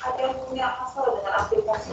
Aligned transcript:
ada 0.00 0.20
yang 0.22 0.36
punya 0.42 0.66
masalah 0.80 1.12
dengan 1.12 1.32
aplikasi 1.38 1.92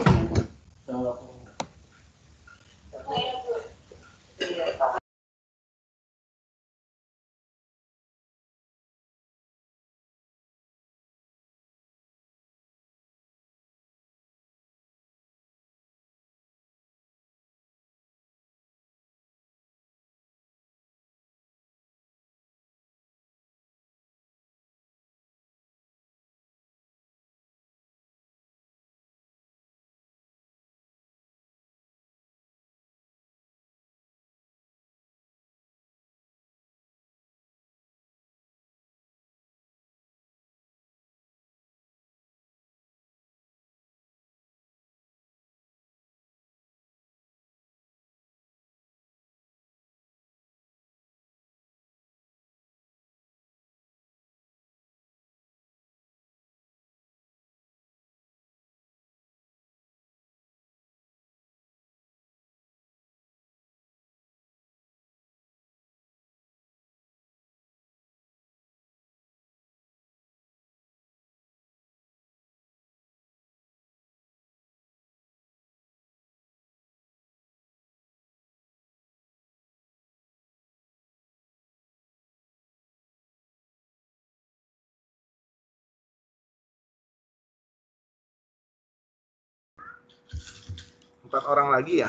Empat 91.28 91.44
orang 91.44 91.76
lagi 91.76 92.00
ya? 92.00 92.08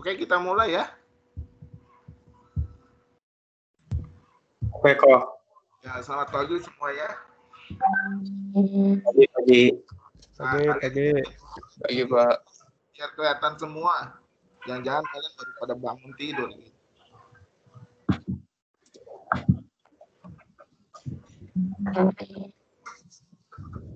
Oke, 0.06 0.22
kita 0.22 0.38
mulai 0.38 0.70
ya. 0.70 0.86
Oke 4.70 4.94
kok. 4.94 5.42
Ya, 5.82 5.98
selamat 5.98 6.30
pagi 6.30 6.62
semua 6.62 6.94
ya. 6.94 7.10
Pagi 9.02 9.26
pagi. 9.34 9.62
Pagi, 10.38 10.66
pagi. 10.78 11.10
Pagi 11.82 12.02
Pak. 12.06 12.36
biar 12.94 13.10
kelihatan 13.18 13.52
semua. 13.58 14.22
Jangan-jangan 14.70 15.02
kalian 15.10 15.32
baru 15.34 15.52
pada 15.58 15.74
bangun 15.74 16.12
tidur. 16.14 16.50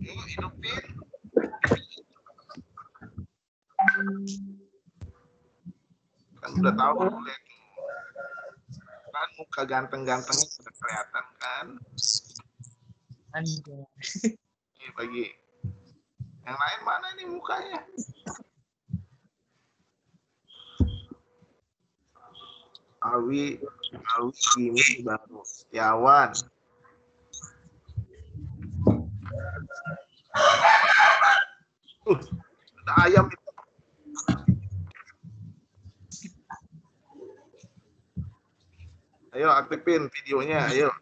Yuk, 0.03 0.23
hidupin. 0.27 1.00
Kan 6.61 6.69
udah 6.69 6.77
tahu 6.77 7.25
lihat 7.25 7.43
kan 9.17 9.29
muka 9.41 9.65
ganteng-gantengnya 9.65 10.45
sudah 10.45 10.73
kelihatan 10.77 11.25
kan. 11.41 11.67
Ini 14.77 14.93
bagi 14.93 15.25
yang 16.45 16.57
lain 16.61 16.81
mana 16.85 17.17
nih 17.17 17.33
mukanya? 17.33 17.81
Awi, 23.09 23.57
Awi 24.21 24.33
Kimi 24.53 25.01
baru 25.01 25.41
Setiawan. 25.41 26.37
Uh, 32.05 32.21
ada 32.85 32.93
ayam 33.09 33.25
itu. 33.33 33.40
Ayo 39.41 39.57
aktifin 39.57 40.05
videonya, 40.13 40.69
ayo. 40.69 40.93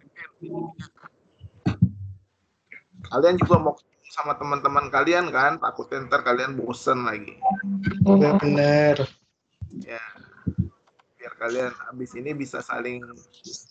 Kalian 3.11 3.35
juga 3.35 3.59
mau 3.59 3.75
ketemu 3.75 4.11
sama 4.15 4.39
teman-teman 4.39 4.95
kalian 4.95 5.35
kan? 5.35 5.59
Takutnya 5.59 6.07
ntar 6.07 6.23
kalian 6.23 6.55
bosen 6.55 7.03
lagi. 7.03 7.35
Bener. 8.07 8.95
Ya. 9.83 9.99
Biar 11.19 11.35
kalian 11.35 11.75
habis 11.91 12.15
ini 12.15 12.31
bisa 12.31 12.63
saling 12.63 13.03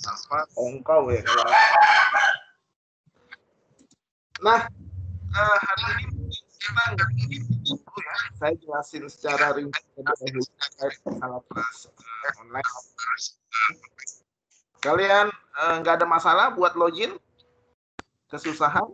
apa? 0.03 0.51
Ongkau 0.59 1.15
ya 1.15 1.23
kalau. 1.23 1.47
Nah, 4.43 4.67
eh, 5.31 5.57
hari 5.63 6.11
ini 6.11 6.27
kita 6.59 6.83
nggak 6.91 7.09
dulu 7.15 7.87
ya. 8.03 8.15
Saya 8.35 8.53
jelasin 8.59 9.07
secara 9.07 9.55
rinci 9.55 9.79
dahulu 9.95 10.43
terkait 10.59 10.99
masalah 11.07 11.39
kelas 11.55 11.87
eh, 11.87 12.41
online. 12.43 12.67
Kalian 14.81 15.27
eh, 15.33 15.75
nggak 15.81 16.01
ada 16.03 16.07
masalah 16.07 16.53
buat 16.53 16.77
login? 16.77 17.17
Kesusahan? 18.27 18.85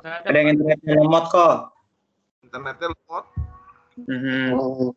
Ada 0.00 0.36
yang 0.36 0.56
internetnya 0.56 0.94
lemot 0.96 1.24
kok. 1.28 1.56
Internetnya 2.40 2.88
lemot? 2.90 3.24
Mhm. 4.08 4.96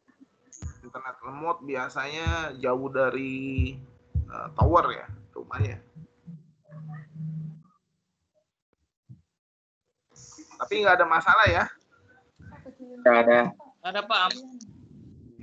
internet 0.87 1.17
lemot 1.27 1.57
biasanya 1.67 2.55
jauh 2.63 2.87
dari 2.87 3.75
uh, 4.31 4.47
tower 4.55 4.95
ya 4.95 5.05
rumahnya. 5.35 5.77
Tapi 10.55 10.73
nggak 10.79 10.95
ada 10.95 11.07
masalah 11.09 11.45
ya. 11.51 11.67
Nggak 13.03 13.17
ada. 13.27 13.39
Ada 13.83 14.01
Pak. 14.07 14.39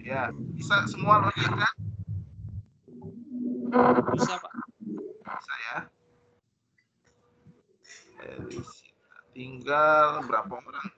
Ya 0.01 0.33
bisa 0.57 0.89
semua 0.89 1.29
login 1.29 1.53
kan? 1.53 1.75
Bisa 3.73 4.37
Pak. 4.37 4.53
Bisa 5.25 5.55
ya. 5.65 5.77
Tinggal 9.33 10.21
berapa 10.29 10.53
orang? 10.53 10.89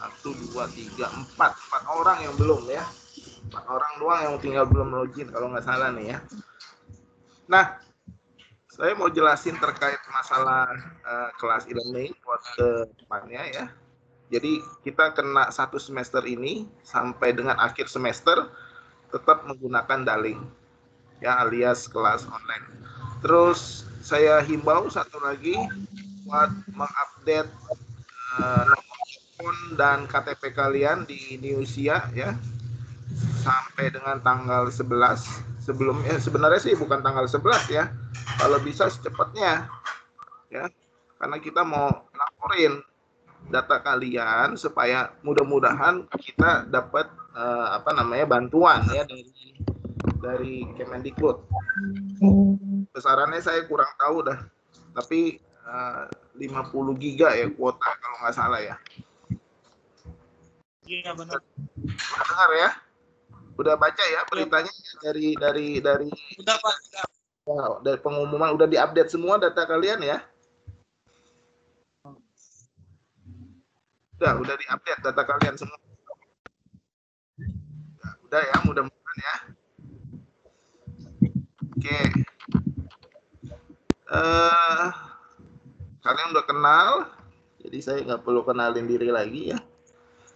Satu, 0.00 0.32
dua, 0.32 0.64
tiga, 0.72 1.12
empat. 1.12 1.52
Empat 1.52 1.82
orang 1.84 2.18
yang 2.24 2.34
belum 2.40 2.64
ya. 2.72 2.84
Empat 3.52 3.64
orang 3.68 3.92
doang 4.00 4.20
yang 4.24 4.36
tinggal 4.40 4.64
belum 4.64 4.88
login 4.96 5.28
kalau 5.28 5.52
nggak 5.52 5.68
salah 5.68 5.92
nih 5.92 6.16
ya. 6.16 6.18
Nah, 7.52 7.76
saya 8.72 8.96
mau 8.96 9.12
jelasin 9.12 9.60
terkait 9.60 10.00
masalah 10.08 10.64
eh, 11.04 11.30
kelas 11.36 11.68
e-learning 11.68 12.16
buat 12.24 12.40
ke 12.56 12.68
depannya 13.04 13.42
ya. 13.52 13.64
Jadi 14.32 14.62
kita 14.86 15.12
kena 15.12 15.52
satu 15.52 15.76
semester 15.76 16.24
ini 16.24 16.64
sampai 16.80 17.36
dengan 17.36 17.58
akhir 17.60 17.90
semester 17.90 18.48
tetap 19.10 19.42
menggunakan 19.44 20.06
daring 20.06 20.59
ya 21.20 21.44
alias 21.44 21.86
kelas 21.86 22.24
online. 22.26 22.66
Terus 23.20 23.84
saya 24.00 24.40
himbau 24.40 24.88
satu 24.88 25.20
lagi 25.20 25.54
buat 26.24 26.50
mengupdate 26.72 27.52
eh, 28.40 28.62
nomor 28.64 28.98
telepon 29.04 29.56
dan 29.76 29.98
KTP 30.08 30.42
kalian 30.56 31.04
di 31.04 31.36
Newsia 31.40 32.08
ya. 32.16 32.36
Sampai 33.40 33.92
dengan 33.92 34.20
tanggal 34.20 34.68
11 34.68 35.64
sebelumnya 35.64 36.16
sebenarnya 36.20 36.60
sih 36.60 36.74
bukan 36.76 37.04
tanggal 37.04 37.28
11 37.28 37.68
ya. 37.68 37.92
Kalau 38.40 38.58
bisa 38.60 38.88
secepatnya 38.88 39.68
ya. 40.48 40.68
Karena 41.20 41.36
kita 41.36 41.60
mau 41.60 42.08
laporin 42.16 42.80
data 43.48 43.80
kalian 43.80 44.56
supaya 44.56 45.12
mudah-mudahan 45.24 46.08
kita 46.16 46.68
dapat 46.68 47.08
eh, 47.36 47.68
apa 47.76 47.90
namanya 47.96 48.24
bantuan 48.28 48.84
ya 48.92 49.04
dari 49.04 49.24
dari 50.20 50.68
Kemendikbud 50.76 51.36
besarannya 52.92 53.40
saya 53.40 53.64
kurang 53.66 53.90
tahu 53.96 54.26
dah 54.26 54.38
tapi 54.96 55.40
eh, 55.42 56.04
50 56.36 57.02
giga 57.02 57.34
ya 57.36 57.46
kuota 57.52 57.90
kalau 58.00 58.16
nggak 58.24 58.36
salah 58.36 58.60
ya 58.60 58.76
Iya 60.90 61.14
benar. 61.14 61.38
Udah 61.38 62.24
dengar 62.26 62.50
ya? 62.58 62.70
Udah 63.54 63.74
baca 63.78 64.04
ya 64.10 64.20
beritanya 64.26 64.72
dari 64.98 65.38
dari 65.38 65.78
dari 65.78 66.10
Udah 66.42 66.56
Pak. 66.58 66.76
Wow, 67.46 67.72
dari 67.86 67.98
pengumuman 68.02 68.58
udah 68.58 68.66
diupdate 68.66 69.14
semua 69.14 69.38
data 69.38 69.62
kalian 69.70 70.02
ya? 70.02 70.18
Udah, 74.18 74.32
udah 74.36 74.54
diupdate 74.58 75.00
data 75.00 75.22
kalian 75.22 75.56
semua. 75.56 75.78
Udah, 77.38 78.12
udah 78.26 78.40
ya, 78.42 78.56
mudah-mudahan 78.66 79.18
ya. 79.22 79.36
Oke. 81.80 81.96
Eh, 84.12 84.86
kalian 86.04 86.28
udah 86.36 86.44
kenal, 86.44 87.08
jadi 87.56 87.78
saya 87.80 87.98
nggak 88.04 88.20
perlu 88.20 88.44
kenalin 88.44 88.84
diri 88.84 89.08
lagi 89.08 89.56
ya. 89.56 89.58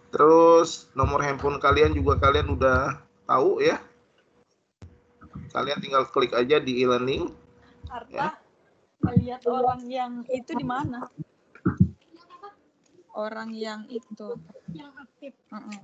Terus 0.09 0.89
nomor 0.97 1.21
handphone 1.21 1.61
kalian 1.61 1.93
juga 1.93 2.17
kalian 2.17 2.49
udah 2.49 2.97
tahu 3.29 3.61
ya. 3.61 3.77
Kalian 5.53 5.85
tinggal 5.85 6.09
klik 6.09 6.33
aja 6.33 6.57
di 6.57 6.81
e-learning. 6.81 7.29
Arta, 7.93 8.41
melihat 9.05 9.45
orang 9.45 9.85
yang 9.85 10.25
itu 10.33 10.49
di 10.49 10.65
mana? 10.65 11.05
Orang 13.13 13.53
yang 13.53 13.85
itu. 13.93 14.33
Yang 14.73 14.97
aktif. 14.97 15.33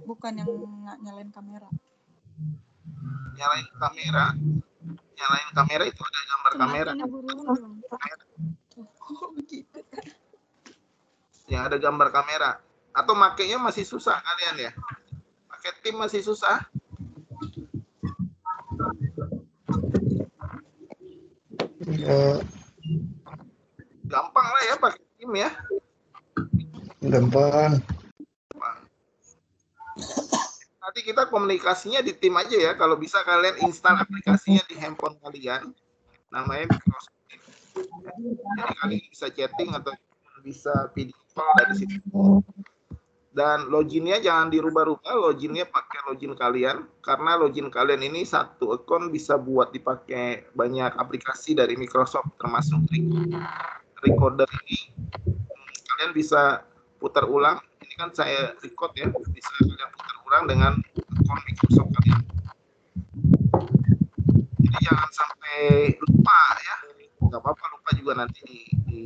bukan 0.10 0.42
yang 0.42 0.50
nggak 0.50 0.98
nyalain 1.06 1.30
kamera. 1.30 1.70
Nyalain 3.38 3.70
kamera. 3.78 4.26
Nyalain 4.90 5.50
kamera 5.54 5.84
itu 5.86 6.02
ada 6.02 6.20
gambar 6.26 6.54
kamera. 6.58 6.92
Oh, 8.78 9.30
begitu. 9.38 9.80
Ya 11.46 11.68
ada 11.70 11.78
gambar 11.78 12.10
kamera. 12.10 12.58
Atau 12.92 13.14
makainya 13.16 13.62
masih 13.62 13.86
susah 13.86 14.20
kalian 14.20 14.68
ya? 14.68 14.72
Pakai 15.48 15.72
tim 15.86 15.96
masih 16.00 16.26
susah? 16.26 16.66
Ya, 21.92 22.40
Gampang 24.06 24.48
lah 24.48 24.64
ya 24.68 24.76
pakai 24.78 25.02
tim 25.18 25.32
ya. 25.38 25.50
gampang. 27.02 27.82
Nanti 30.92 31.08
kita 31.08 31.32
komunikasinya 31.32 32.04
di 32.04 32.12
tim 32.12 32.36
aja 32.36 32.52
ya. 32.52 32.76
Kalau 32.76 33.00
bisa 33.00 33.24
kalian 33.24 33.64
install 33.64 34.04
aplikasinya 34.04 34.60
di 34.68 34.76
handphone 34.76 35.16
kalian. 35.24 35.72
Namanya 36.36 36.68
Microsoft 36.68 37.16
Teams. 37.32 37.48
Jadi 38.52 38.76
kalian 38.76 39.04
bisa 39.08 39.32
chatting 39.32 39.72
atau 39.72 39.96
bisa 40.44 40.92
video 40.92 41.16
call 41.32 41.48
dari 41.64 41.80
situ. 41.80 42.44
Dan 43.32 43.72
loginnya 43.72 44.20
jangan 44.20 44.52
dirubah-rubah, 44.52 45.16
loginnya 45.16 45.64
pakai 45.64 46.12
login 46.12 46.36
kalian. 46.36 46.84
Karena 47.00 47.40
login 47.40 47.72
kalian 47.72 48.04
ini 48.04 48.28
satu 48.28 48.76
akun 48.76 49.16
bisa 49.16 49.40
buat 49.40 49.72
dipakai 49.72 50.52
banyak 50.52 50.92
aplikasi 51.00 51.56
dari 51.56 51.80
Microsoft, 51.80 52.36
termasuk 52.36 52.84
recorder 54.04 54.52
ini. 54.68 54.92
Kalian 55.88 56.12
bisa 56.12 56.68
putar 57.02 57.26
ulang. 57.26 57.58
Ini 57.82 57.94
kan 57.98 58.14
saya 58.14 58.54
record 58.62 58.94
ya, 58.94 59.10
bisa 59.10 59.50
kalian 59.58 59.90
putar 59.98 60.18
ulang 60.30 60.44
dengan 60.46 60.74
akun 61.18 61.40
Microsoft 61.50 61.90
kalian. 61.98 62.22
Jadi 64.62 64.78
jangan 64.86 65.10
sampai 65.10 65.58
lupa 65.98 66.42
ya. 66.62 66.76
Nggak 67.26 67.42
apa-apa 67.42 67.66
lupa 67.74 67.90
juga 67.98 68.12
nanti 68.22 68.40
di 68.46 68.60
di, 68.86 69.00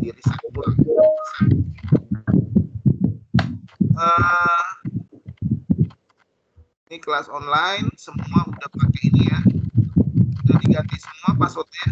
di 0.00 0.08
reset 0.08 0.40
ulang. 0.56 0.76
Eh, 3.98 4.64
ini 6.88 6.96
kelas 7.02 7.28
online, 7.28 7.92
semua 8.00 8.48
udah 8.48 8.68
pakai 8.72 9.02
ini 9.12 9.22
ya. 9.28 9.40
Udah 10.48 10.56
diganti 10.64 10.96
semua 10.96 11.36
passwordnya. 11.36 11.86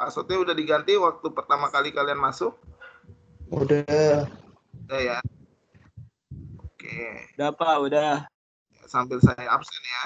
Passwordnya 0.00 0.40
udah 0.40 0.56
diganti 0.56 0.96
waktu 0.96 1.28
pertama 1.28 1.68
kali 1.68 1.92
kalian 1.92 2.16
masuk. 2.16 2.56
Udah. 3.52 4.24
Udah 4.88 4.96
ya. 4.96 5.20
Oke. 6.56 7.28
Udah 7.36 7.52
Pak, 7.52 7.76
udah. 7.84 8.24
sambil 8.88 9.20
saya 9.20 9.44
absen 9.52 9.82
ya. 9.84 10.04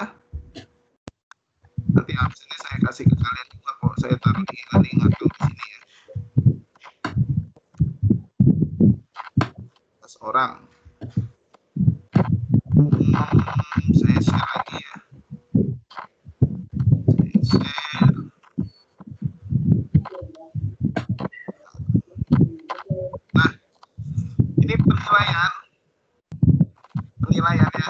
Nanti 1.95 2.11
absennya 2.11 2.57
saya 2.59 2.77
kasih 2.91 3.07
ke 3.07 3.15
kalian 3.15 3.47
juga 3.55 3.71
kok. 3.71 3.93
Saya 4.03 4.15
taruh 4.19 4.43
di 4.43 4.57
link 4.83 4.99
atau 4.99 5.27
di 5.31 5.37
sini 5.39 5.63
ya. 5.63 5.81
Belas 9.95 10.15
orang. 10.19 10.51
Hmm, 12.75 13.87
saya 13.95 14.19
share 14.19 14.43
lagi 14.59 14.75
ya. 14.75 14.95
Saya 17.15 17.39
share. 17.47 18.14
Ini 24.65 24.75
penilaian. 24.81 25.51
Penilaian 27.21 27.69
ya. 27.69 27.89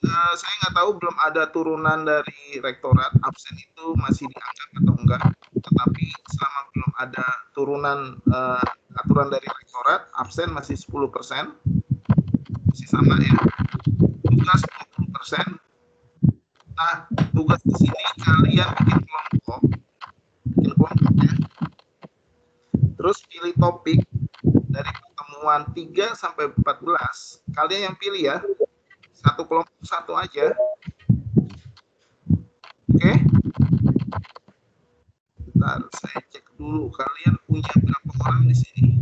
Eh, 0.00 0.34
saya 0.36 0.54
nggak 0.60 0.74
tahu 0.76 0.90
belum 1.00 1.16
ada 1.16 1.42
turunan 1.48 2.04
dari 2.04 2.60
rektorat. 2.60 3.16
Absen 3.24 3.56
itu 3.56 3.96
masih 3.96 4.28
diangkat 4.28 4.68
atau 4.84 4.94
enggak. 5.00 5.24
Tetapi 5.56 6.04
selama 6.36 6.60
belum 6.76 6.92
ada 7.00 7.26
turunan 7.56 7.98
eh, 8.28 8.64
aturan 9.00 9.32
dari 9.32 9.48
rektorat 9.48 10.12
absen 10.20 10.52
masih 10.52 10.76
10% 10.76 11.08
masih 12.68 12.86
sama 12.90 13.16
ya. 13.16 13.32
Tugas 14.28 14.60
20% 15.08 15.56
nah 16.80 17.04
tugas 17.36 17.60
di 17.60 17.76
sini 17.76 18.00
kalian 18.24 18.68
bikin 18.76 19.00
kelompok. 19.04 19.60
Bikin 20.52 20.72
kelompok 20.76 21.14
ya. 21.24 21.34
Terus 23.00 23.18
pilih 23.28 23.54
topik 23.56 24.00
dari 24.68 24.92
pertemuan 25.40 25.64
3 25.72 26.20
sampai 26.20 26.52
14 26.52 27.56
kalian 27.56 27.88
yang 27.88 27.96
pilih 27.96 28.28
ya 28.28 28.44
satu 29.24 29.48
kelompok 29.48 29.72
satu 29.80 30.12
aja. 30.12 30.52
Oke. 32.92 33.12
Bentar, 35.40 35.80
saya 35.96 36.20
cek 36.28 36.44
dulu 36.60 36.92
kalian 36.92 37.40
punya 37.48 37.72
berapa 37.72 38.12
orang 38.20 38.52
di 38.52 38.56
sini. 38.60 39.00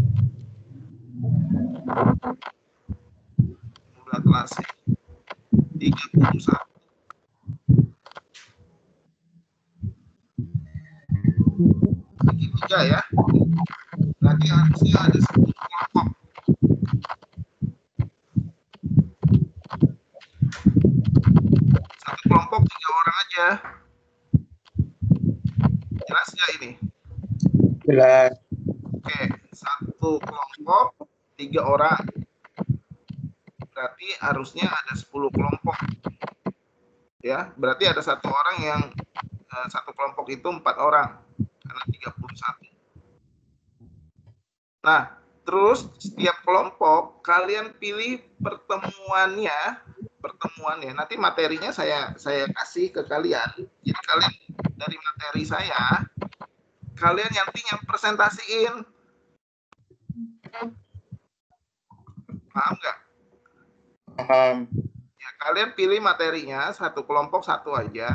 Jumlah 3.98 4.20
kelasnya 4.22 4.70
31. 5.74 6.54
Bagi 12.22 12.46
tiga 12.46 12.78
ya. 12.86 13.02
Berarti 14.22 14.46
harusnya 14.54 14.98
ada 15.02 15.18
10 15.18 15.50
kelompok. 15.50 16.17
Satu 21.98 22.22
kelompok 22.28 22.60
tiga 22.66 22.88
orang 22.90 23.16
aja. 23.16 23.46
Jelas 26.08 26.28
nggak 26.32 26.50
ini? 26.60 26.70
Jelas. 27.88 28.32
oke 28.98 29.20
satu 29.52 30.10
kelompok 30.20 30.86
tiga 31.40 31.62
orang. 31.64 32.04
Berarti 33.72 34.08
harusnya 34.18 34.66
ada 34.66 34.98
10 34.98 35.30
kelompok. 35.30 35.78
Ya 37.22 37.54
berarti 37.54 37.86
ada 37.86 38.02
satu 38.02 38.26
orang 38.26 38.56
yang 38.58 38.80
eh, 39.48 39.66
satu 39.70 39.90
kelompok 39.94 40.26
itu 40.30 40.48
empat 40.48 40.76
orang 40.78 41.18
karena 41.68 41.84
31 42.14 42.78
nah 44.78 45.02
terus 45.48 45.88
setiap 45.96 46.44
kelompok 46.44 47.24
kalian 47.24 47.72
pilih 47.80 48.20
pertemuannya 48.36 49.80
pertemuannya 50.20 50.92
nanti 50.92 51.16
materinya 51.16 51.72
saya 51.72 52.12
saya 52.20 52.44
kasih 52.52 52.92
ke 52.92 53.08
kalian. 53.08 53.48
Jadi 53.80 54.00
kalian 54.04 54.34
dari 54.76 54.96
materi 55.00 55.44
saya 55.48 56.04
kalian 57.00 57.32
nanti 57.32 57.64
yang 57.64 57.80
presentasiin. 57.88 58.74
Paham 62.52 62.74
nggak? 62.76 62.98
Paham. 64.20 64.56
ya 65.16 65.30
kalian 65.48 65.72
pilih 65.72 66.04
materinya 66.04 66.68
satu 66.76 67.08
kelompok 67.08 67.40
satu 67.40 67.72
aja. 67.72 68.12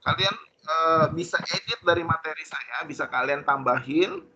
Kalian 0.00 0.36
eh, 0.64 1.06
bisa 1.12 1.36
edit 1.44 1.84
dari 1.84 2.08
materi 2.08 2.46
saya 2.48 2.88
bisa 2.88 3.04
kalian 3.04 3.44
tambahin 3.44 4.32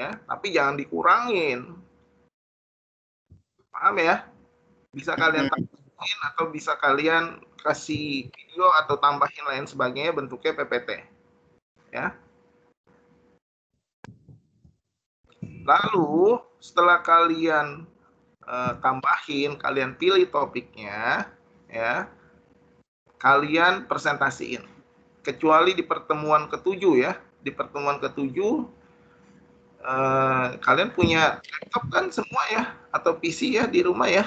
ya. 0.00 0.10
Tapi 0.24 0.46
jangan 0.56 0.80
dikurangin. 0.80 1.76
Paham 3.68 3.96
ya? 4.00 4.24
Bisa 4.96 5.12
kalian 5.12 5.52
tambahin 5.52 6.18
atau 6.32 6.44
bisa 6.48 6.72
kalian 6.80 7.44
kasih 7.60 8.32
video 8.32 8.66
atau 8.80 8.96
tambahin 8.96 9.44
lain 9.44 9.68
sebagainya 9.68 10.16
bentuknya 10.16 10.56
PPT 10.56 11.04
ya. 11.92 12.16
Lalu 15.68 16.40
setelah 16.56 17.04
kalian 17.04 17.84
eh, 18.48 18.72
tambahin 18.80 19.60
kalian 19.60 19.94
pilih 20.00 20.24
topiknya 20.32 21.28
ya 21.68 22.08
kalian 23.20 23.84
presentasiin. 23.84 24.64
Kecuali 25.20 25.76
di 25.76 25.84
pertemuan 25.84 26.48
ketujuh 26.48 26.94
ya. 26.96 27.12
Di 27.44 27.52
pertemuan 27.52 28.00
ketujuh 28.00 28.79
eh, 29.80 30.46
kalian 30.60 30.90
punya 30.92 31.40
laptop 31.40 31.84
kan 31.92 32.04
semua 32.12 32.44
ya? 32.52 32.62
Atau 32.90 33.16
PC 33.16 33.56
ya 33.56 33.64
di 33.66 33.80
rumah 33.84 34.08
ya? 34.10 34.24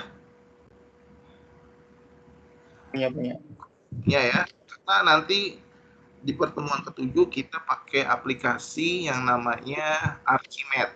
Punya 2.93 3.09
punya. 3.09 3.35
ya 4.05 4.21
ya. 4.21 4.41
Karena 4.69 5.15
nanti 5.15 5.57
di 6.23 6.33
pertemuan 6.33 6.81
ketujuh 6.87 7.27
kita 7.27 7.59
pakai 7.67 8.07
aplikasi 8.07 9.11
yang 9.11 9.27
namanya 9.27 10.19
Archimedes 10.23 10.95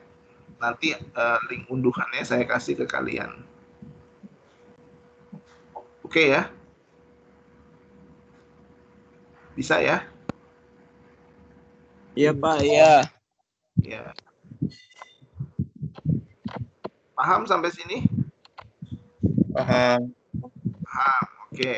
nanti 0.57 0.97
eh, 0.97 1.39
link 1.53 1.69
unduhannya 1.69 2.25
saya 2.25 2.45
kasih 2.45 2.77
ke 2.81 2.85
kalian. 2.89 3.45
Oke 6.01 6.33
ya? 6.33 6.49
Bisa 9.53 9.81
ya? 9.81 10.05
Iya 12.17 12.33
Pak, 12.33 12.57
iya. 12.65 13.05
ya 13.85 14.09
paham 17.17 17.41
sampai 17.49 17.73
sini 17.73 18.05
Paham. 19.57 20.13
paham 20.85 21.25
oke 21.49 21.75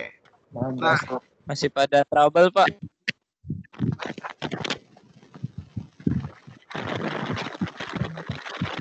Paham. 0.52 0.74
Nah. 0.82 0.98
Mas. 0.98 1.02
Masih 1.46 1.70
pada 1.70 2.06
trouble 2.06 2.50
Pak. 2.54 2.70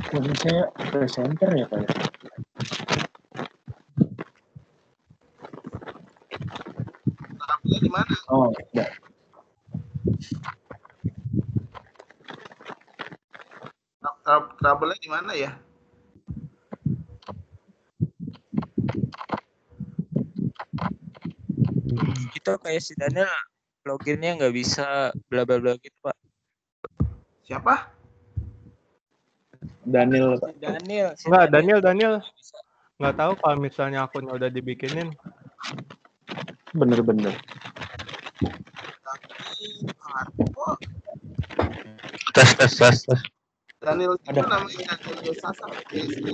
Ini 0.08 0.32
saya 0.40 0.64
presenter 0.88 1.48
ya 1.52 1.66
Pak. 1.68 1.80
ya? 1.84 1.88
Tabelnya 7.38 7.78
di 7.80 7.90
mana 7.92 8.14
Oh, 8.28 8.48
ya. 8.72 8.86
Trouble-nya 14.60 14.98
di 15.00 15.08
mana 15.08 15.32
ya 15.32 15.56
Kayak 22.62 22.82
si 22.82 22.92
Daniel 22.98 23.30
loginnya 23.86 24.36
nggak 24.36 24.54
bisa 24.54 25.14
bla 25.32 25.48
bla 25.48 25.56
bla 25.62 25.72
gitu 25.80 25.96
Pak. 26.04 26.16
siapa 27.48 27.88
Daniel 29.88 30.36
Pak. 30.36 30.52
Daniel. 30.60 31.16
Si 31.16 31.24
Enggak, 31.26 31.48
Daniel, 31.48 31.80
Daniel. 31.80 32.14
nggak. 32.20 33.00
Nggak 33.00 33.14
tahu 33.16 33.32
kalau 33.40 33.56
misalnya 33.56 33.98
akunnya 34.04 34.32
udah 34.36 34.50
dibikinin. 34.52 35.16
Bener-bener. 36.76 37.32
Tes 42.36 42.50
tes 42.54 42.72
tes 42.76 42.96
tes. 43.08 43.20
Daniel 43.80 44.18
itu 44.20 44.28
Ada. 44.28 44.42
namanya 44.44 44.92
Daniel 45.00 45.34
Sasa 45.40 45.64
PSD. 45.88 46.26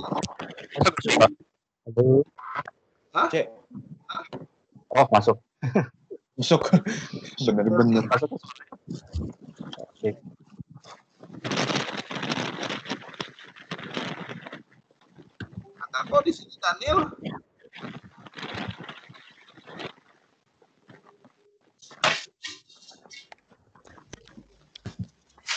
Hah? 3.15 3.29
Cek. 3.31 3.47
Oh, 4.91 5.07
masuk. 5.13 5.37
Masuk. 6.45 6.61
Bener-bener. 7.41 8.05
Oke. 9.81 10.09
Kata 15.73 15.99
kok 16.05 16.21
di 16.21 16.29
sini 16.37 16.53
Daniel? 16.61 17.09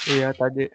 Iya 0.08 0.32
tadi. 0.32 0.72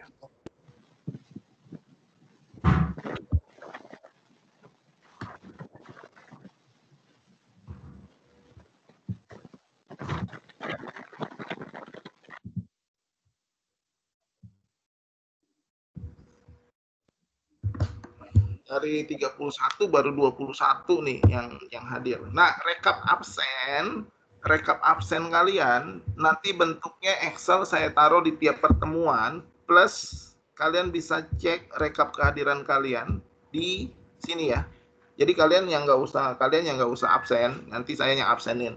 Dari 18.74 19.06
31 19.06 19.38
baru 19.86 20.10
21 20.10 21.06
nih 21.06 21.18
yang 21.30 21.46
yang 21.70 21.84
hadir. 21.86 22.18
Nah, 22.34 22.58
rekap 22.66 22.98
absen, 23.06 24.02
rekap 24.42 24.82
absen 24.82 25.30
kalian 25.30 26.02
nanti 26.18 26.50
bentuknya 26.50 27.14
Excel 27.30 27.62
saya 27.62 27.94
taruh 27.94 28.26
di 28.26 28.34
tiap 28.34 28.58
pertemuan 28.58 29.46
plus 29.70 30.28
kalian 30.58 30.90
bisa 30.90 31.22
cek 31.38 31.70
rekap 31.78 32.10
kehadiran 32.14 32.66
kalian 32.66 33.22
di 33.54 33.90
sini 34.18 34.50
ya. 34.50 34.66
Jadi 35.14 35.30
kalian 35.30 35.70
yang 35.70 35.86
nggak 35.86 36.00
usah 36.02 36.34
kalian 36.34 36.74
yang 36.74 36.76
nggak 36.82 36.90
usah 36.90 37.14
absen, 37.14 37.70
nanti 37.70 37.94
saya 37.94 38.18
yang 38.18 38.26
absenin. 38.26 38.74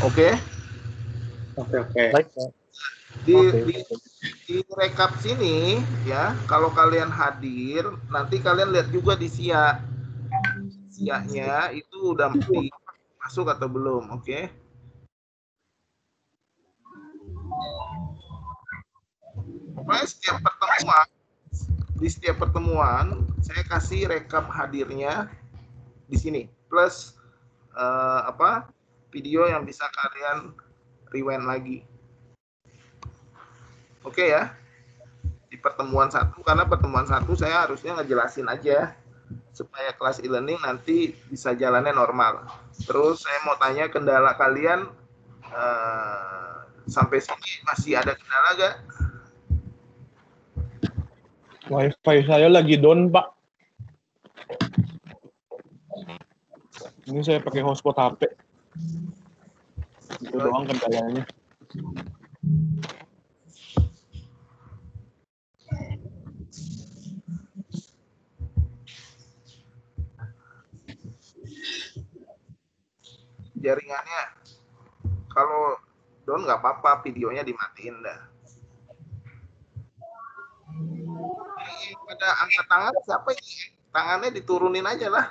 Oke? 0.00 0.32
Oke 1.60 1.76
oke. 1.84 2.04
Baik. 2.16 2.28
Di, 3.28 3.36
Oke. 3.36 3.60
di 3.68 3.74
di 4.54 4.62
rekap 4.78 5.10
sini 5.18 5.82
ya 6.06 6.30
kalau 6.46 6.70
kalian 6.70 7.10
hadir 7.10 7.90
nanti 8.06 8.38
kalian 8.38 8.70
lihat 8.70 8.86
juga 8.94 9.18
di 9.18 9.26
sia. 9.26 9.82
Sianya 10.94 11.74
itu 11.74 12.14
udah 12.14 12.30
masuk 13.18 13.50
atau 13.50 13.66
belum 13.66 14.14
oke? 14.14 14.46
Pokoknya 19.74 20.06
setiap 20.06 20.38
pertemuan 20.38 21.06
di 21.98 22.08
setiap 22.10 22.36
pertemuan 22.38 23.06
saya 23.42 23.66
kasih 23.66 24.06
rekap 24.06 24.46
hadirnya 24.54 25.26
di 26.06 26.14
sini 26.14 26.42
plus 26.70 27.18
eh, 27.74 28.20
apa 28.22 28.70
video 29.10 29.50
yang 29.50 29.66
bisa 29.66 29.82
kalian 29.90 30.54
rewind 31.10 31.42
lagi 31.42 31.82
Oke 34.04 34.30
ya. 34.30 34.52
Di 35.48 35.56
pertemuan 35.56 36.12
satu 36.12 36.44
karena 36.44 36.68
pertemuan 36.68 37.08
satu 37.08 37.32
saya 37.34 37.64
harusnya 37.64 37.96
ngejelasin 37.98 38.46
aja 38.46 38.92
supaya 39.54 39.94
kelas 39.94 40.20
e-learning 40.20 40.60
nanti 40.60 41.16
bisa 41.30 41.56
jalannya 41.56 41.94
normal. 41.94 42.44
Terus 42.84 43.24
saya 43.24 43.38
mau 43.48 43.56
tanya 43.56 43.88
kendala 43.88 44.36
kalian 44.36 44.90
eh, 45.48 46.54
sampai 46.84 47.18
sini 47.22 47.64
masih 47.64 47.96
ada 47.96 48.12
kendala 48.12 48.50
gak? 48.60 48.74
Wifi 51.64 52.28
saya 52.28 52.52
lagi 52.52 52.76
down, 52.76 53.08
Pak. 53.08 53.32
Ini 57.08 57.20
saya 57.24 57.40
pakai 57.40 57.64
hotspot 57.64 57.96
HP. 57.96 58.20
Itu 60.28 60.36
doang 60.36 60.68
kendalanya. 60.68 61.24
Jaringannya 73.64 74.22
kalau 75.32 75.80
down 76.28 76.44
nggak 76.44 76.60
apa-apa, 76.60 77.00
videonya 77.00 77.40
dimatiin 77.40 77.96
dah. 78.04 78.20
Pada 82.04 82.28
angkat 82.44 82.66
tangan 82.68 82.94
siapa 83.08 83.28
ini? 83.32 83.72
Tangannya 83.88 84.28
diturunin 84.36 84.84
aja 84.84 85.08
lah. 85.08 85.26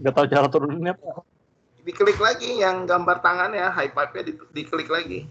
Gak 0.00 0.12
tahu 0.16 0.26
cara 0.28 0.46
turunnya 0.48 0.92
apa. 0.96 1.24
diklik 1.80 2.20
lagi 2.20 2.60
yang 2.60 2.84
gambar 2.84 3.24
tangannya 3.24 3.72
high 3.72 3.88
five-nya 3.88 4.22
di, 4.28 4.32
diklik 4.52 4.88
lagi 4.92 5.24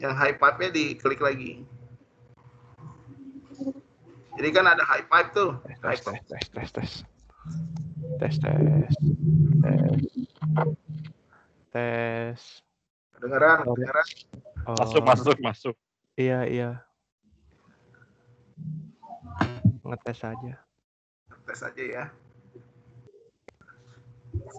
yang 0.00 0.16
high 0.16 0.36
five-nya 0.40 0.72
diklik 0.72 1.20
lagi 1.20 1.64
jadi 4.36 4.48
kan 4.52 4.64
ada 4.68 4.84
high 4.84 5.04
five 5.08 5.28
tuh 5.32 5.56
Tes 5.80 6.00
tes 6.00 6.20
tes 6.28 6.44
tes 6.52 6.68
tes. 6.72 6.90
Tes 8.20 8.34
tes. 8.40 8.92
Tes. 9.62 10.00
Tes. 11.72 12.40
kedengeran 13.16 13.64
kedengeran 13.64 14.06
Oh, 14.66 14.74
Masuk, 14.74 15.06
masuk, 15.06 15.36
masuk. 15.38 15.74
Iya 16.18 16.42
iya. 16.42 16.70
Ngetes 19.86 20.26
aja. 20.26 20.54
tes 21.46 21.60
aja 21.62 21.84
ya 21.86 22.04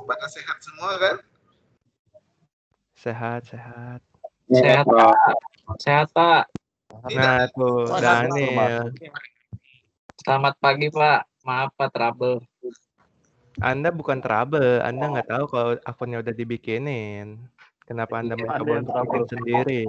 pada 0.07 0.25
sehat 0.31 0.57
semua 0.63 0.91
kan 0.97 1.17
Sehat 2.97 3.45
sehat. 3.45 4.01
Sehat, 4.49 4.89
Pak. 4.89 5.37
Sehat, 5.77 6.09
Pak. 6.17 6.49
Nah 7.13 7.45
tuh 7.53 7.93
Daniel. 7.93 8.89
Selamat 10.17 10.57
pagi, 10.57 10.89
Pak. 10.89 11.45
Maaf, 11.45 11.77
Pak, 11.77 11.93
trouble. 11.93 12.41
Anda 13.61 13.93
bukan 13.93 14.17
trouble. 14.17 14.81
Anda 14.81 15.13
nggak 15.13 15.29
tahu 15.29 15.45
kalau 15.49 15.71
akunnya 15.85 16.25
udah 16.25 16.33
dibikinin. 16.33 17.37
Kenapa 17.85 18.25
Anda 18.25 18.33
Ada 18.33 18.41
mencoba 18.41 18.73
untuk 18.81 18.93
trouble. 18.93 19.13
bikin 19.13 19.25
sendiri? 19.29 19.81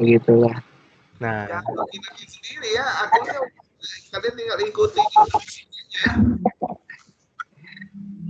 Begitulah. 0.00 0.56
Nah, 1.20 1.44
ya 1.44 1.60
bikin 1.60 2.00
aja 2.08 2.24
sendiri 2.24 2.68
ya 2.72 2.86
akhirnya 3.04 3.44
kalian 4.08 4.34
tinggal 4.40 4.58
ikuti 4.64 5.00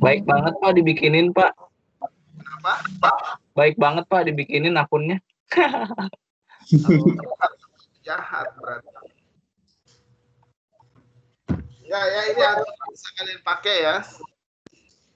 Baik 0.02 0.26
banget, 0.26 0.54
Pak, 0.58 0.72
dibikinin, 0.74 1.30
Pak. 1.30 1.54
apa 2.58 3.38
Baik 3.54 3.78
banget, 3.78 4.04
Pak, 4.10 4.26
dibikinin 4.26 4.74
akunnya. 4.74 5.22
jahat 8.06 8.48
berarti. 8.58 9.09
Ya, 11.90 11.98
ya 12.06 12.22
ini 12.30 12.38
harus 12.38 12.70
bisa 12.94 13.08
kalian 13.18 13.42
pakai 13.42 13.76
ya. 13.82 13.96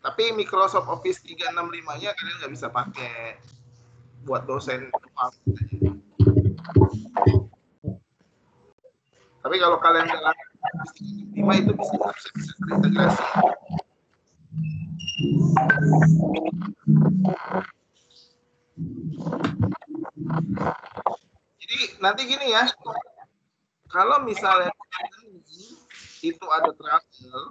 Tapi 0.02 0.34
Microsoft 0.34 0.90
Office 0.90 1.22
365-nya 1.22 2.10
kalian 2.18 2.36
nggak 2.42 2.50
bisa 2.50 2.66
pakai 2.66 3.38
buat 4.26 4.42
dosen. 4.42 4.90
Tapi 9.38 9.56
kalau 9.62 9.78
kalian 9.78 10.10
jalan 10.10 10.34
Office 10.34 10.92
365 11.38 11.62
itu 11.62 11.72
bisa 11.78 11.94
bisa, 12.10 12.28
bisa 12.34 12.52
terintegrasi. 12.58 13.24
Jadi 21.62 21.78
nanti 22.02 22.22
gini 22.26 22.50
ya, 22.50 22.66
kalau 23.86 24.26
misalnya 24.26 24.74
itu 26.32 26.46
ada 26.48 26.72
trouble, 26.72 27.44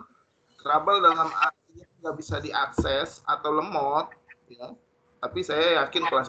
trouble 0.63 0.97
dalam 1.03 1.29
artinya 1.29 1.85
nggak 2.01 2.15
bisa 2.17 2.41
diakses 2.41 3.21
atau 3.29 3.53
lemot, 3.53 4.09
ya. 4.49 4.73
Tapi 5.21 5.39
saya 5.45 5.85
yakin 5.85 6.03
kelas 6.09 6.27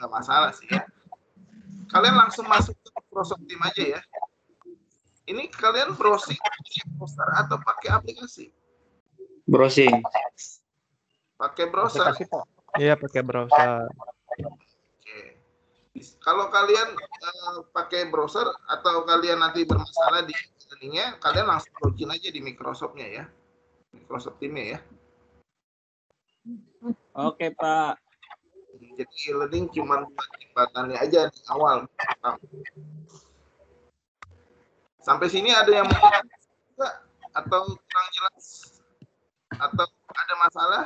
nggak 0.00 0.12
masalah 0.12 0.50
sih 0.54 0.70
ya. 0.70 0.86
Kalian 1.90 2.16
langsung 2.16 2.46
masuk 2.46 2.78
ke 2.78 2.88
Microsoft 2.94 3.42
Team 3.50 3.60
aja 3.66 3.98
ya. 3.98 4.00
Ini 5.26 5.46
kalian 5.50 5.94
browsing 5.94 6.38
pakai 6.38 6.82
browser 6.96 7.28
atau 7.36 7.56
pakai 7.60 7.88
aplikasi? 7.92 8.46
Browsing. 9.46 10.02
Pakai 11.36 11.66
browser. 11.68 12.14
Iya 12.78 12.94
pakai 12.94 13.22
browser. 13.26 13.90
Oke. 14.46 15.18
Kalau 16.22 16.48
kalian 16.48 16.88
eh, 16.96 17.56
pakai 17.74 18.08
browser 18.08 18.46
atau 18.70 19.02
kalian 19.04 19.42
nanti 19.42 19.66
bermasalah 19.66 20.24
di 20.24 20.34
ininya, 20.78 21.18
kalian 21.18 21.46
langsung 21.50 21.74
login 21.82 22.10
aja 22.14 22.28
di 22.30 22.38
Microsoft-nya 22.38 23.06
ya. 23.10 23.24
Microsoft 23.90 24.38
Team-nya 24.38 24.78
ya. 24.78 24.80
Oke, 27.18 27.50
Pak. 27.52 27.98
Jadi 28.80 29.14
e-learning 29.28 29.66
cuma 29.74 30.06
buat 30.06 30.30
jembatannya 30.40 30.96
aja 30.96 31.28
di 31.28 31.40
awal. 31.50 31.84
Sampai 35.00 35.26
sini 35.32 35.50
ada 35.52 35.68
yang 35.68 35.88
mau 35.88 36.00
enggak? 36.76 36.94
atau 37.30 37.62
kurang 37.78 38.08
jelas 38.10 38.46
atau 39.54 39.86
ada 40.10 40.34
masalah? 40.42 40.84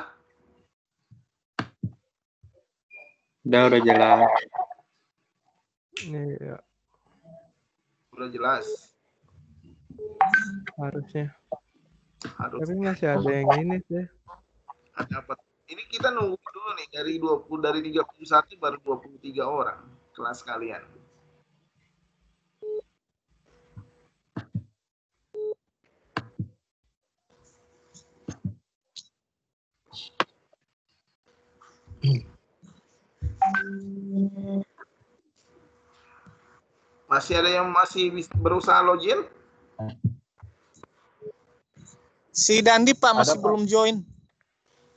Udah, 3.45 3.61
udah 3.69 3.81
jelas. 3.81 4.29
Iya, 6.05 6.57
Udah 8.13 8.29
jelas. 8.33 8.94
Harusnya. 10.79 11.31
Harus 12.39 12.59
Tapi 12.65 12.73
masih 12.81 13.07
ada 13.13 13.29
yang 13.29 13.49
ini 13.61 13.77
sih. 13.85 14.05
ada 14.95 15.15
apa? 15.21 15.33
Ini 15.65 15.81
kita 15.89 16.13
nunggu 16.13 16.37
dulu 16.37 16.69
nih 16.77 16.87
dari 16.93 17.13
20 17.17 17.65
dari 17.65 17.79
31 17.81 18.61
baru 18.61 18.77
23 19.01 19.41
orang 19.41 19.79
kelas 20.13 20.45
kalian. 20.45 20.83
Masih 37.05 37.37
ada 37.41 37.49
yang 37.49 37.69
masih 37.73 38.11
berusaha 38.37 38.81
login? 38.85 39.25
Si 42.35 42.59
Dandi 42.59 42.91
Pak 42.91 43.11
masih 43.15 43.39
Pak. 43.39 43.43
belum 43.43 43.63
join. 43.63 44.03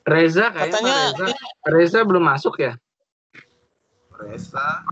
Reza 0.08 0.50
kayaknya 0.50 0.72
Katanya 0.74 0.94
Pak 0.94 1.20
Reza. 1.20 1.26
Reza 1.68 1.98
belum 2.02 2.24
masuk 2.24 2.54
ya? 2.58 2.72
Resa. 4.18 4.82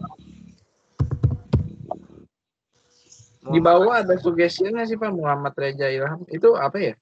Di 3.47 3.63
bawah 3.63 4.03
ada 4.03 4.15
sugestinya 4.19 4.83
sih 4.87 4.99
Pak 4.99 5.11
Muhammad 5.15 5.55
Reza 5.59 5.91
Ilham. 5.91 6.23
Itu 6.31 6.55
apa 6.55 6.79
ya? 6.79 6.95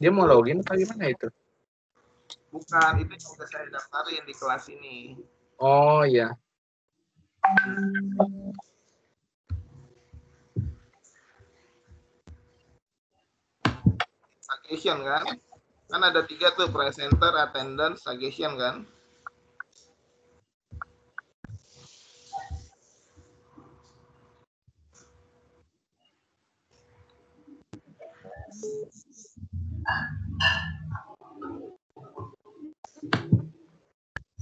Dia 0.00 0.10
mau 0.10 0.24
login 0.24 0.64
apa 0.64 0.74
gimana 0.80 1.12
itu? 1.12 1.28
Bukan, 2.50 2.92
itu 3.04 3.14
juga 3.14 3.46
saya 3.46 3.70
daftarin 3.70 4.26
di 4.26 4.34
kelas 4.34 4.64
ini. 4.74 4.96
Oh 5.62 6.02
iya. 6.02 6.34
Suggestion 14.70 15.02
kan? 15.02 15.26
Kan 15.90 15.98
ada 16.06 16.22
tiga 16.22 16.54
tuh, 16.54 16.70
presenter, 16.70 17.34
attendance, 17.34 18.06
suggestion 18.06 18.54
kan? 18.54 18.86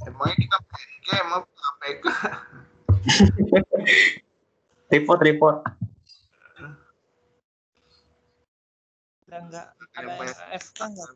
Emangnya 0.04 0.36
kita 0.44 0.56
main 0.60 0.92
game 1.08 1.30
apa 1.40 1.48
APK? 1.48 2.04
Report 4.92 5.20
report. 5.24 5.56
Udah 9.24 9.40
enggak 9.40 9.77
Ada 9.98 10.14
FK 10.62 10.78
enggak? 10.94 11.10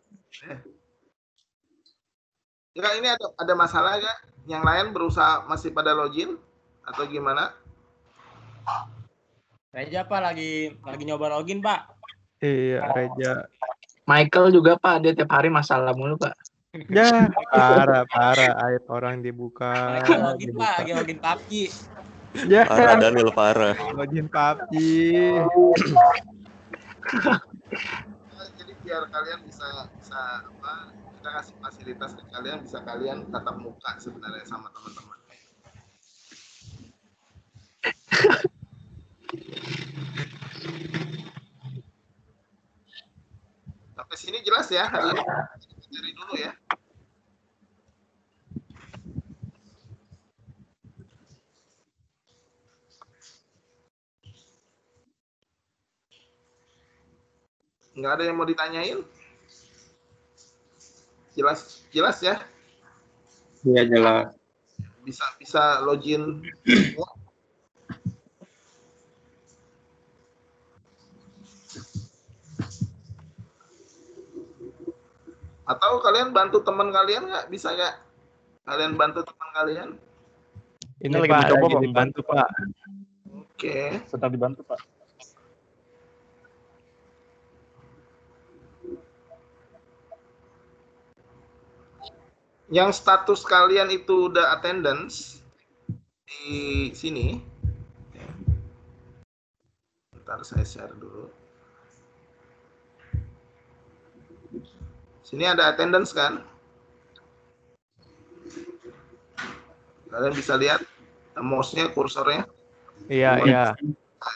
Ini 2.98 3.08
ada 3.14 3.26
ada 3.38 3.54
masalah 3.54 4.02
gak? 4.02 4.18
Yang 4.50 4.62
lain 4.66 4.86
berusaha 4.90 5.46
masih 5.46 5.70
pada 5.70 5.94
login 5.94 6.34
atau 6.82 7.06
gimana? 7.06 7.54
Reja 9.70 10.02
Pak 10.02 10.20
lagi 10.20 10.74
lagi 10.82 11.02
nyoba 11.06 11.30
login 11.30 11.62
Pak. 11.62 11.94
Iya, 12.42 12.82
Reja. 12.90 13.46
Michael 14.02 14.50
juga 14.50 14.74
Pak, 14.74 15.06
dia 15.06 15.14
tiap 15.14 15.30
hari 15.30 15.46
masalah 15.46 15.94
mulu 15.94 16.18
Pak. 16.18 16.34
Ya, 16.90 17.30
parah, 17.54 18.02
parah. 18.10 18.56
Aib 18.66 18.82
orang 18.90 19.22
dibuka. 19.22 20.02
Lagi 20.02 20.18
login 20.18 20.50
Pak, 20.58 20.74
lagi 20.82 20.92
login 20.98 21.18
PUBG. 21.22 21.52
Ya, 22.48 22.64
Parah 22.64 22.96
Daniel 22.98 23.30
parah. 23.30 23.76
login 23.94 24.26
PUBG. 24.26 24.74
Biar 28.82 29.06
kalian 29.14 29.40
bisa 29.46 29.86
bisa 29.94 30.20
apa? 30.42 30.90
Kita 31.22 31.28
kasih 31.38 31.54
fasilitas 31.62 32.18
ke 32.18 32.22
kalian 32.34 32.66
bisa 32.66 32.82
kalian 32.82 33.30
tatap 33.30 33.56
muka 33.62 33.94
sebenarnya 34.02 34.42
sama 34.42 34.74
teman-teman. 34.74 35.18
Sampai 43.94 44.16
sini 44.18 44.42
jelas 44.42 44.66
ya 44.66 44.90
hari 44.90 45.14
ini. 45.14 45.22
Dulu 46.18 46.34
ya. 46.34 46.50
Nggak 58.02 58.18
ada 58.18 58.24
yang 58.26 58.34
mau 58.34 58.42
ditanyain? 58.42 58.98
Jelas, 61.38 61.86
jelas 61.94 62.18
ya. 62.18 62.42
Iya 63.62 63.86
jelas. 63.86 64.34
Bisa 65.06 65.22
bisa 65.38 65.78
login. 65.86 66.42
Atau 75.62 76.02
kalian 76.02 76.34
bantu 76.34 76.58
teman 76.66 76.90
kalian 76.90 77.30
nggak? 77.30 77.54
Bisa 77.54 77.70
nggak? 77.70 78.02
Kalian 78.66 78.98
bantu 78.98 79.22
teman 79.22 79.48
kalian? 79.54 79.88
Ini 80.98 81.14
lagi 81.22 81.30
Pak, 81.30 81.38
mencoba, 81.38 81.54
lagi 81.54 81.74
Pak. 81.78 81.82
dibantu 81.86 82.20
Pak. 82.26 82.48
Oke. 83.46 83.78
Sedang 84.10 84.34
dibantu 84.34 84.66
Pak. 84.66 85.01
Yang 92.72 93.04
status 93.04 93.44
kalian 93.44 93.92
itu 93.92 94.32
udah 94.32 94.56
attendance 94.56 95.44
di 96.24 96.88
sini. 96.96 97.36
Ntar 100.24 100.40
saya 100.40 100.64
share 100.64 100.96
dulu. 100.96 101.28
Sini 105.20 105.44
ada 105.44 105.68
attendance 105.68 106.16
kan? 106.16 106.40
Kalian 110.08 110.32
bisa 110.32 110.56
lihat 110.56 110.80
mouse-nya, 111.36 111.92
kursornya. 111.92 112.48
Iya, 113.12 113.36
iya. 113.44 113.64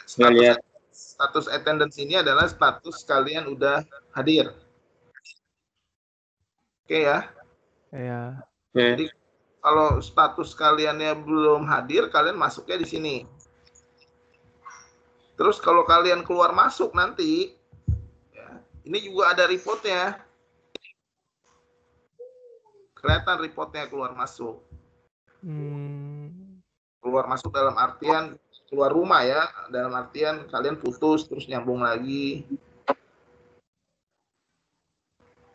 Status, 0.05 0.61
status 0.93 1.45
attendance 1.49 1.97
ini 1.97 2.21
adalah 2.21 2.45
status 2.45 3.01
kalian 3.01 3.49
udah 3.49 3.81
hadir. 4.13 4.53
Oke 6.85 7.01
ya. 7.01 7.36
Iya. 7.91 8.43
Jadi 8.75 9.07
kalau 9.63 9.99
status 9.99 10.53
kaliannya 10.53 11.11
belum 11.23 11.67
hadir, 11.67 12.07
kalian 12.07 12.39
masuknya 12.39 12.77
di 12.79 12.87
sini. 12.87 13.15
Terus 15.37 15.61
kalau 15.61 15.85
kalian 15.85 16.25
keluar 16.25 16.49
masuk 16.49 16.97
nanti, 16.97 17.53
ya, 18.33 18.47
ini 18.89 18.97
juga 19.05 19.37
ada 19.37 19.45
reportnya. 19.45 20.17
Kelihatan 22.97 23.37
reportnya 23.45 23.85
keluar 23.85 24.17
masuk. 24.17 24.65
Hmm, 25.45 26.57
Keluar 26.97 27.29
masuk 27.29 27.53
dalam 27.53 27.77
artian 27.77 28.33
keluar 28.67 28.91
rumah 28.91 29.23
ya, 29.23 29.47
dalam 29.71 29.95
artian 29.95 30.43
kalian 30.49 30.75
putus 30.75 31.29
terus 31.29 31.47
nyambung 31.47 31.85
lagi. 31.85 32.43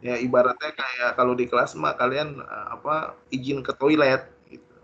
Ya 0.03 0.19
ibaratnya 0.19 0.75
kayak 0.75 1.15
kalau 1.15 1.39
di 1.39 1.47
kelas 1.47 1.79
mah 1.79 1.95
kalian 1.95 2.43
eh, 2.43 2.67
apa 2.75 3.15
izin 3.31 3.63
ke 3.63 3.71
toilet 3.79 4.27
gitu. 4.51 4.75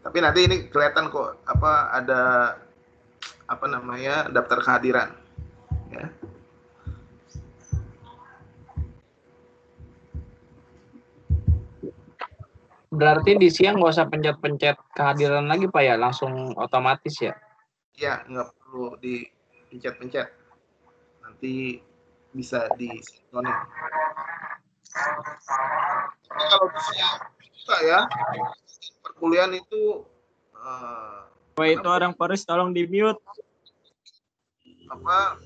Tapi 0.00 0.18
nanti 0.24 0.40
ini 0.48 0.56
kelihatan 0.72 1.12
kok 1.12 1.44
apa 1.44 1.92
ada 1.92 2.22
apa 3.44 3.66
namanya 3.68 4.32
daftar 4.32 4.64
kehadiran 4.64 5.12
ya. 5.92 6.08
Berarti 12.88 13.36
di 13.36 13.52
siang 13.52 13.76
nggak 13.76 13.92
usah 13.92 14.08
pencet-pencet 14.08 14.80
kehadiran 14.96 15.44
lagi 15.44 15.68
Pak 15.68 15.82
ya, 15.84 16.00
langsung 16.00 16.56
otomatis 16.56 17.20
ya. 17.20 17.36
Ya 17.92 18.24
nggak 18.24 18.48
perlu 18.56 18.96
dipencet-pencet. 18.96 20.45
Nanti 21.36 21.84
bisa 22.32 22.64
disinkronin. 22.80 23.52
Tapi 26.24 26.44
kalau 26.48 26.66
bisa 26.72 27.76
ya 27.84 28.00
perkuliahan 29.04 29.52
itu 29.52 30.00
eh, 30.56 31.20
Wah 31.60 31.68
itu 31.68 31.84
orang 31.84 32.16
Paris 32.16 32.48
tolong 32.48 32.72
di 32.72 32.88
mute. 32.88 33.20
apa 34.86 35.36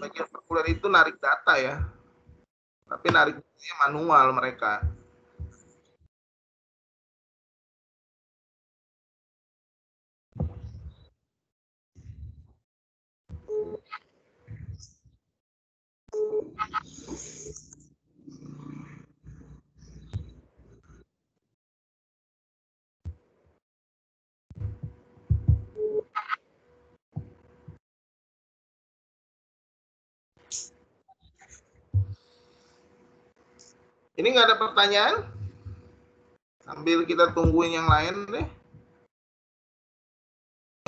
bagian 0.00 0.24
perkuliahan 0.32 0.70
itu 0.70 0.86
narik 0.88 1.18
data 1.20 1.58
ya 1.60 1.82
tapi 2.86 3.10
narik 3.10 3.36
manual 3.84 4.30
mereka 4.32 4.86
ini 34.24 34.32
nggak 34.32 34.48
ada 34.48 34.56
pertanyaan? 34.56 35.16
Sambil 36.64 37.04
kita 37.04 37.36
tungguin 37.36 37.76
yang 37.76 37.84
lain 37.84 38.24
deh. 38.32 38.46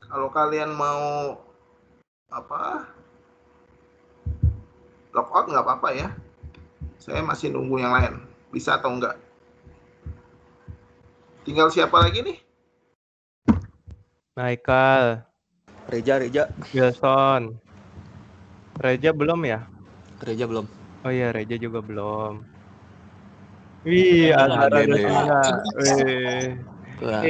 Kalau 0.08 0.32
kalian 0.32 0.72
mau 0.72 1.36
apa 2.32 2.88
lockout 5.16 5.48
nggak 5.48 5.64
apa-apa 5.64 5.88
ya 5.96 6.08
saya 7.00 7.24
masih 7.24 7.48
nunggu 7.56 7.80
yang 7.80 7.96
lain 7.96 8.20
bisa 8.52 8.76
atau 8.76 8.92
enggak 8.92 9.16
tinggal 11.48 11.72
siapa 11.72 11.96
lagi 11.96 12.20
nih 12.20 12.38
Michael, 14.36 15.24
Reja, 15.88 16.20
Reja. 16.20 16.52
Wilson. 16.76 17.56
Reja 18.84 19.16
belum 19.16 19.48
ya? 19.48 19.64
Reja 20.20 20.44
belum. 20.44 20.68
Oh 21.08 21.12
iya, 21.14 21.32
Reja 21.32 21.56
juga 21.56 21.80
belum. 21.80 22.44
Wih, 23.88 24.36
ada 24.36 24.68
juga. 24.84 25.40
Wih. 25.80 26.52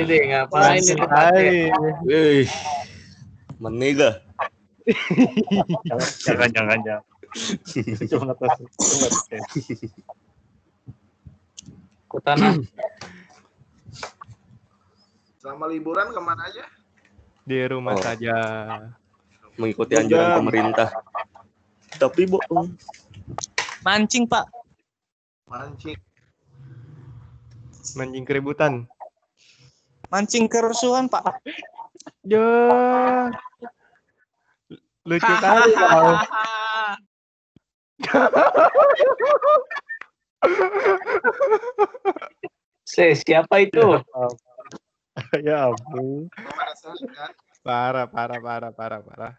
Ini 0.02 0.16
ngapain 0.34 0.82
ini. 0.82 1.70
Wih. 2.10 2.50
Menega. 3.62 4.18
Jangan, 6.26 6.50
jangan, 6.50 6.78
jangan. 6.82 7.15
Cuma 8.10 8.32
atas. 8.32 8.56
Kutana. 12.06 12.56
selama 15.36 15.70
liburan 15.70 16.10
ke 16.10 16.18
mana 16.18 16.42
aja 16.50 16.66
Di 17.46 17.62
rumah 17.70 17.94
Oh. 17.94 18.02
saja. 18.02 18.34
Mengikuti 19.54 19.94
anjuran 19.94 20.42
pemerintah. 20.42 20.90
Tapi 22.02 22.26
bohong. 22.26 22.74
Mancing 23.86 24.26
pak. 24.26 24.42
mancing 25.46 25.94
Mancing 27.94 28.26
keributan. 28.26 28.90
Mancing 30.10 30.50
kerusuhan 30.50 31.06
pak. 31.06 31.38
Ya. 32.26 33.30
Lucu 35.06 35.32
kali. 35.42 35.70
Se, 42.86 43.16
siapa 43.16 43.64
itu? 43.64 44.00
Ya 45.42 45.72
ampun. 45.72 46.28
saat 46.76 47.00
kan 47.16 47.32
Parah, 47.66 48.06
parah, 48.06 48.38
parah, 48.38 48.70
parah, 48.70 49.00
parah. 49.02 49.34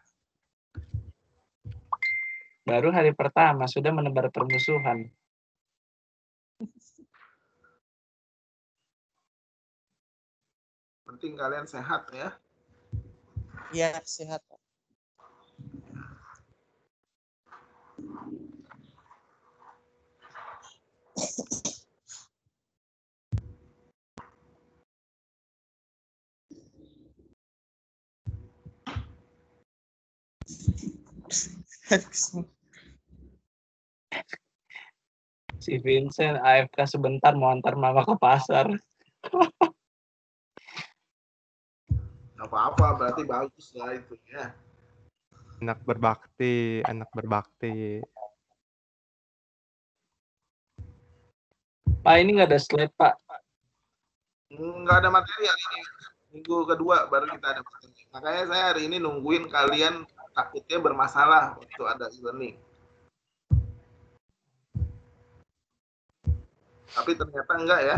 Baru 2.67 2.91
hari 2.91 3.15
pertama 3.15 3.63
sudah 3.72 3.96
menebar 3.96 4.28
permusuhan. 4.34 5.08
penting 11.08 11.34
kalian 11.39 11.65
sehat 11.65 12.06
ya 12.13 12.30
Iya 13.74 14.00
sehat. 14.06 14.39
Si 35.58 35.75
Vincent 35.84 36.39
AFK 36.39 36.88
sebentar 36.88 37.36
mau 37.36 37.51
antar 37.51 37.75
mama 37.75 38.06
ke 38.08 38.15
pasar. 38.15 38.71
apa-apa 42.38 42.95
berarti 42.95 43.27
bagus 43.27 43.75
lah 43.75 43.91
itu 43.97 44.15
ya 44.30 44.56
Anak 45.58 45.82
berbakti, 45.84 46.86
anak 46.86 47.10
berbakti. 47.12 47.99
Pak 52.04 52.15
ini 52.19 52.30
nggak 52.39 52.50
ada 52.52 52.60
slide 52.60 52.93
Pak. 52.95 53.15
nggak 54.47 54.97
ada 55.04 55.10
materi 55.12 55.43
hari 55.43 55.63
ini 55.67 55.82
minggu 56.32 56.58
kedua 56.63 57.12
baru 57.12 57.28
kita 57.28 57.47
ada 57.52 57.62
materi 57.63 57.91
makanya 58.15 58.43
saya 58.47 58.63
hari 58.71 58.82
ini 58.88 58.95
nungguin 58.95 59.52
kalian 59.52 60.08
takutnya 60.32 60.80
bermasalah 60.80 61.60
waktu 61.60 61.84
ada 61.84 62.08
e-learning 62.15 62.56
tapi 66.95 67.12
ternyata 67.13 67.54
enggak 67.60 67.82
ya 67.84 67.97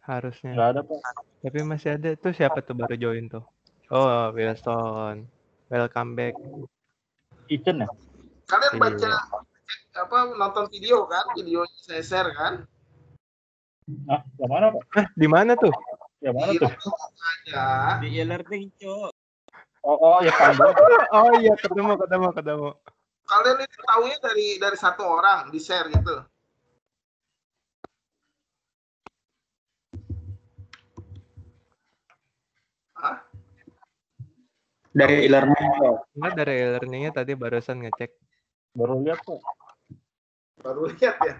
Harusnya. 0.00 0.56
Nggak 0.56 0.68
ada, 0.74 0.80
Pak. 0.82 1.00
Tapi 1.44 1.58
masih 1.62 1.90
ada. 1.94 2.10
Tuh 2.18 2.34
siapa 2.34 2.64
tuh 2.66 2.74
baru 2.74 2.98
join 2.98 3.30
tuh? 3.30 3.46
Oh, 3.94 4.32
Wilson. 4.34 5.28
Welcome 5.70 6.18
back. 6.18 6.34
Kitchen 7.46 7.84
ya? 7.84 7.88
kalian 8.50 8.72
Iya. 8.74 8.80
baca 8.82 9.10
apa 9.90 10.38
nonton 10.38 10.70
video 10.70 11.02
kan 11.10 11.26
videonya 11.34 11.78
saya 11.82 12.02
share 12.02 12.30
kan 12.34 12.54
Ah, 14.06 14.22
yang 14.38 14.50
mana, 14.54 14.70
Pak? 14.70 14.82
Eh, 15.02 15.06
di 15.18 15.26
mana 15.26 15.58
tuh? 15.58 15.74
Yang 16.22 16.34
mana 16.38 16.50
Iya, 16.54 16.60
tuh? 16.62 16.70
aja 17.26 17.64
Di 17.98 18.08
e-learning 18.22 18.70
cok. 18.78 19.10
Oh, 19.82 19.98
oh, 19.98 20.16
ya. 20.22 20.30
Oh 21.18 21.34
iya, 21.42 21.58
ketemu, 21.58 21.98
ketemu, 21.98 22.28
ketemu. 22.30 22.68
kalian 23.26 23.56
ini 23.62 23.66
tahunya 23.82 24.18
dari 24.22 24.46
dari 24.62 24.76
satu 24.78 25.02
orang 25.06 25.50
di 25.50 25.58
share 25.58 25.90
gitu 25.90 26.22
Hah? 32.94 33.16
Dari 34.90 35.26
e-learning. 35.26 35.70
Enggak 36.18 36.32
dari 36.38 36.54
learningnya 36.78 37.10
tadi 37.14 37.32
barusan 37.38 37.82
ngecek. 37.86 38.10
Baru 38.74 39.02
lihat, 39.02 39.22
Pak. 39.22 39.59
Baru 40.60 40.88
lihat 40.92 41.16
ya 41.20 41.34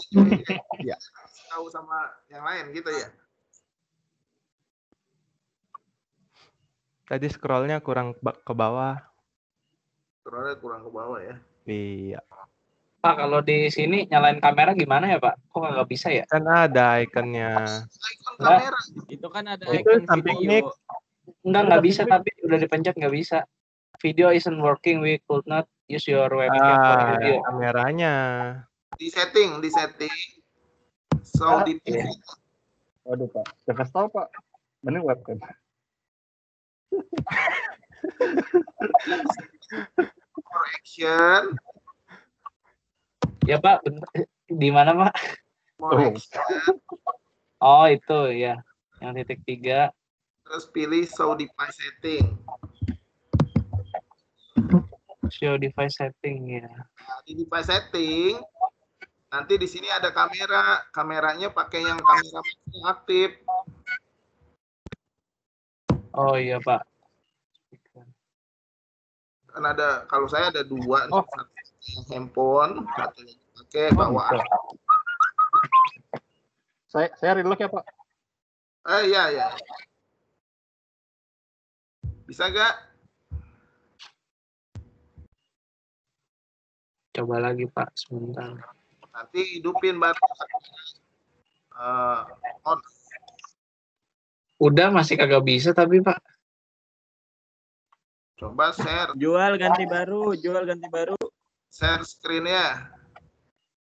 Iya. 0.86 0.96
tahu 1.50 1.66
sama 1.68 2.14
yang 2.30 2.42
lain 2.46 2.70
gitu 2.72 2.90
ya 2.90 3.10
Tadi 7.10 7.26
scrollnya 7.26 7.82
kurang 7.82 8.14
ke 8.22 8.54
bawah. 8.54 8.94
Scrollnya 10.22 10.54
kurang 10.62 10.86
ke 10.86 10.90
bawah 10.94 11.18
ya 11.18 11.36
Iya. 11.66 12.22
Pak 13.00 13.14
kalau 13.18 13.42
di 13.42 13.66
sini 13.66 14.06
nyalain 14.06 14.38
kamera 14.38 14.76
gimana 14.78 15.10
ya 15.10 15.18
Pak? 15.18 15.50
Kok 15.50 15.58
nggak 15.58 15.88
bisa 15.90 16.12
ya? 16.14 16.22
Kan 16.30 16.46
ada 16.46 17.02
ikonnya. 17.02 17.66
icon 17.90 18.34
kamera 18.38 18.78
Itu 19.10 19.26
kan 19.26 19.44
ada 19.50 19.64
Itu 19.74 19.90
icon 19.90 20.06
samping 20.06 20.38
video. 20.38 20.70
Enggak 21.42 21.62
nggak 21.66 21.82
bisa 21.82 22.02
tapi 22.06 22.30
udah 22.46 22.58
dipencet 22.62 22.94
nggak 22.94 23.14
bisa. 23.14 23.42
Video 24.00 24.30
isn't 24.30 24.58
working. 24.58 25.00
We 25.00 25.20
could 25.20 25.44
not 25.46 25.68
use 25.86 26.06
your 26.06 26.24
webcam 26.26 26.76
for 26.78 26.96
Ah, 26.96 27.06
video. 27.14 27.34
kameranya. 27.44 28.14
di 28.96 29.08
setting 29.08 29.60
di 29.60 29.70
setting 29.70 30.12
so 31.22 31.62
di 31.62 31.80
TV 31.80 32.04
Waduh, 33.02 33.28
Pak. 33.28 33.48
Jangan 33.64 33.76
kasih 33.80 33.92
tahu, 33.92 34.06
Pak. 34.10 34.28
Mending 34.82 35.04
webcam. 35.04 35.40
for 40.42 40.62
action 40.74 41.54
Ya 43.44 43.56
Pak, 43.56 43.80
di 44.46 44.68
mana 44.68 44.92
Pak? 44.92 45.14
Oh. 45.80 46.12
Oh 47.58 47.84
itu 47.84 48.20
ya, 48.30 48.60
yang 49.00 49.16
titik 49.16 49.40
tiga. 49.44 49.88
terus 50.42 50.66
pilih 50.66 51.06
show 51.06 51.32
device 51.32 51.72
setting 51.72 52.36
Show 55.30 55.54
device 55.56 55.96
setting 55.96 56.60
ya. 56.60 56.66
nah, 56.66 57.20
di 57.22 57.38
device 57.38 57.70
setting 57.70 58.36
Nanti 59.30 59.54
di 59.54 59.68
sini 59.70 59.86
ada 59.86 60.10
kamera, 60.10 60.82
kameranya 60.90 61.54
pakai 61.54 61.86
yang 61.86 62.02
kamera 62.02 62.42
yang 62.74 62.84
aktif. 62.90 63.30
Oh 66.10 66.34
iya 66.34 66.58
Pak. 66.58 66.82
Kan 69.54 69.62
ada 69.62 70.02
kalau 70.10 70.26
saya 70.26 70.50
ada 70.50 70.66
dua, 70.66 71.06
nih. 71.06 71.14
Oh. 71.14 71.22
satu 71.22 71.54
yang 71.86 72.04
handphone, 72.10 72.74
satu 72.98 73.22
yang 73.22 73.38
pakai 73.54 73.86
Oh, 73.94 73.96
bawaan. 74.02 74.34
bisa. 74.34 74.58
Saya 76.90 77.08
saya 77.14 77.32
relock 77.38 77.62
ya 77.62 77.70
Pak. 77.70 77.84
Eh 78.90 79.02
iya 79.14 79.22
iya. 79.30 79.48
Bisa 82.26 82.50
gak? 82.50 82.89
Coba 87.10 87.42
lagi 87.42 87.66
Pak 87.66 87.90
sebentar. 87.98 88.54
Nanti 89.10 89.58
hidupin 89.58 89.98
baru 89.98 90.18
eh, 91.74 92.20
on. 92.62 92.78
Udah 94.60 94.92
masih 94.94 95.18
kagak 95.18 95.42
bisa 95.42 95.74
tapi 95.74 95.98
Pak. 95.98 96.20
Coba 98.40 98.72
share, 98.72 99.12
Jual 99.20 99.60
ganti 99.60 99.84
baru, 99.84 100.32
jual 100.32 100.64
ganti 100.64 100.88
baru. 100.88 101.18
share 101.68 102.00
screen-nya. 102.08 102.88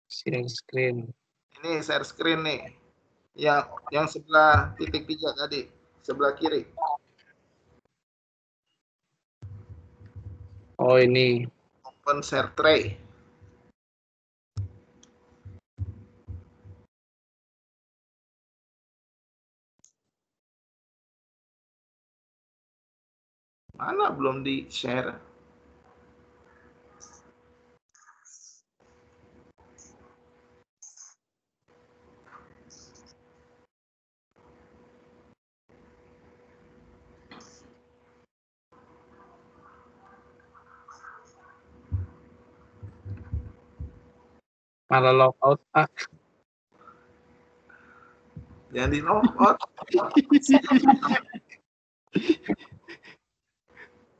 Sharing 0.09 0.49
screen. 0.49 1.13
Ini 1.61 1.79
share 1.85 2.01
screen 2.01 2.41
nih. 2.41 2.61
Yang 3.37 3.63
yang 3.93 4.07
sebelah 4.09 4.73
titik 4.75 5.05
tiga 5.05 5.31
tadi, 5.37 5.69
sebelah 6.01 6.33
kiri. 6.35 6.65
Oh 10.81 10.97
ini. 10.97 11.45
Share 12.01 12.49
tray. 12.57 12.97
Mana 23.77 24.09
belum 24.13 24.41
di 24.45 24.65
share? 24.69 25.30
Malah 44.91 45.15
logout 45.15 45.63
Pak. 45.71 45.87
Jangan 48.75 48.91
di 48.91 48.99
out. 49.07 49.55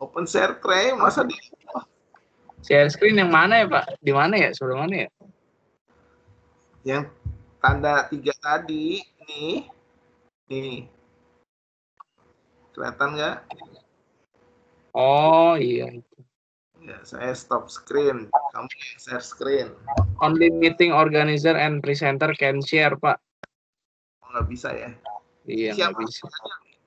Open 0.01 0.25
share 0.25 0.55
tray 0.63 0.95
masa 0.95 1.27
di 1.27 1.36
Share 2.63 2.88
screen 2.88 3.19
yang 3.19 3.29
mana 3.29 3.62
ya 3.62 3.67
Pak? 3.67 3.99
Di 3.99 4.15
mana 4.15 4.39
ya? 4.39 4.49
Sebelah 4.55 4.88
mana 4.88 5.05
ya? 5.05 5.10
yang 6.81 7.05
tanda 7.62 8.10
tiga 8.10 8.34
tadi 8.41 9.05
nih 9.29 9.69
nih 10.49 10.89
kelihatan 12.73 13.10
nggak 13.17 13.38
Oh 14.91 15.55
iya. 15.55 15.88
Ya 16.82 16.98
saya 17.06 17.32
stop 17.38 17.70
screen 17.70 18.26
kamu 18.52 18.65
yang 18.67 18.98
share 18.98 19.24
screen 19.24 19.70
Only 20.22 20.50
meeting 20.54 20.94
organizer 20.94 21.54
and 21.58 21.82
presenter 21.82 22.30
can 22.38 22.62
share 22.62 22.94
Pak. 22.98 23.17
oh, 24.22 24.28
nggak 24.34 24.48
bisa 24.50 24.70
ya 24.74 24.89
Iya 25.46 25.74
siapa 25.74 25.98
bisa. 26.06 26.26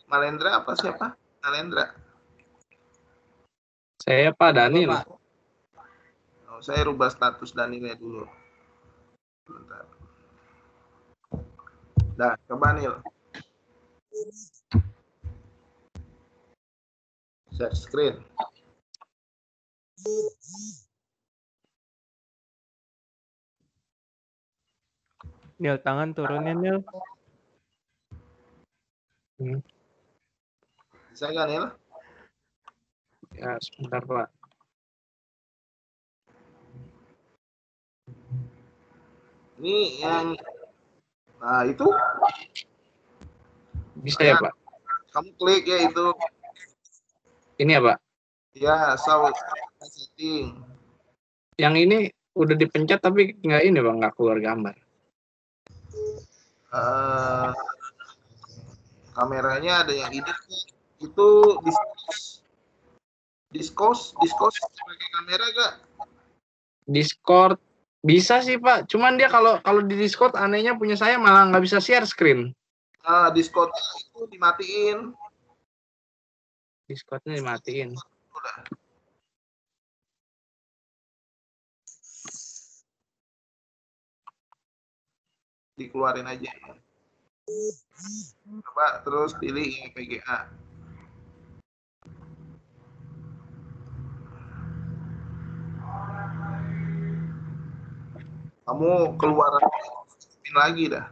Malendra 0.07 0.63
apa 0.63 0.75
siapa 0.79 1.15
Malendra 1.43 1.91
Saya 3.99 4.31
Pak 4.31 4.51
Daniel. 4.55 5.01
oh, 6.51 6.61
saya 6.61 6.85
rubah 6.87 7.11
status 7.11 7.51
Danilnya 7.51 7.95
dulu 7.95 8.27
bentar 9.47 9.87
Dah, 12.15 12.39
coba 12.47 12.79
Nil. 12.79 12.95
Share 17.51 17.75
screen. 17.75 18.23
Nil 25.57 25.81
tangan 25.81 26.13
turunin 26.13 26.59
Nil. 26.61 26.79
Bisa 31.09 31.33
nggak 31.33 31.47
Nil? 31.49 31.65
Ya 33.33 33.57
sebentar 33.65 34.05
Pak. 34.05 34.29
Ini 39.63 40.05
yang 40.05 40.37
Nah, 41.45 41.61
itu 41.69 41.85
Bisa 44.01 44.21
ya 44.25 44.37
Pak? 44.41 44.53
kamu 45.13 45.31
klik 45.39 45.65
ya 45.69 45.89
itu. 45.89 46.07
Ini 47.61 47.77
ya 47.77 47.81
Pak? 47.85 47.99
Ya, 48.57 48.97
sound 48.97 49.37
setting. 49.89 50.47
Yang 51.61 51.75
ini 51.87 51.99
udah 52.35 52.55
dipencet 52.59 52.99
tapi 52.99 53.37
nggak 53.39 53.63
ini 53.63 53.79
Bang, 53.79 54.03
nggak 54.03 54.15
keluar 54.19 54.39
gambar. 54.43 54.75
Eh, 56.75 57.51
kameranya 59.15 59.87
ada 59.87 59.95
yang 59.95 60.11
edit 60.11 60.35
itu 60.99 61.29
discos 61.63 62.43
discos 63.55 64.01
discos 64.19 64.55
pakai 64.59 65.09
kamera 65.15 65.47
gak 65.55 65.75
Discord 66.91 67.63
bisa 68.03 68.43
sih 68.43 68.59
Pak, 68.59 68.91
cuman 68.91 69.15
dia 69.17 69.31
kalau 69.31 69.63
kalau 69.63 69.81
di 69.87 69.95
Discord 69.95 70.35
anehnya 70.35 70.75
punya 70.75 70.99
saya 70.99 71.17
malah 71.17 71.47
nggak 71.49 71.63
bisa 71.63 71.79
share 71.79 72.05
screen. 72.05 72.51
nah 73.05 73.29
discord 73.31 73.69
itu 74.01 74.27
dimatiin 74.33 75.13
Discordnya 76.85 77.37
dimatiin. 77.41 77.97
udah 77.97 78.57
dikeluarin 85.75 86.27
aja 86.31 86.51
ya. 86.55 86.75
coba 88.63 89.03
terus 89.03 89.35
pilih 89.43 89.75
PGA 89.91 90.47
kamu 98.65 99.19
keluar 99.19 99.53
lagi 100.55 100.89
dah 100.89 101.07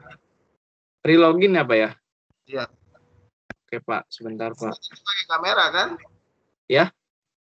Relogin 1.02 1.58
ya 1.58 1.66
Pak 1.66 1.76
ya? 1.82 1.90
Iya. 2.46 2.64
Oke 3.66 3.82
Pak, 3.82 4.06
sebentar 4.06 4.54
Pak. 4.54 4.70
itu 4.70 5.02
pakai 5.02 5.24
kamera 5.26 5.64
kan 5.74 5.88
Ya? 6.70 6.94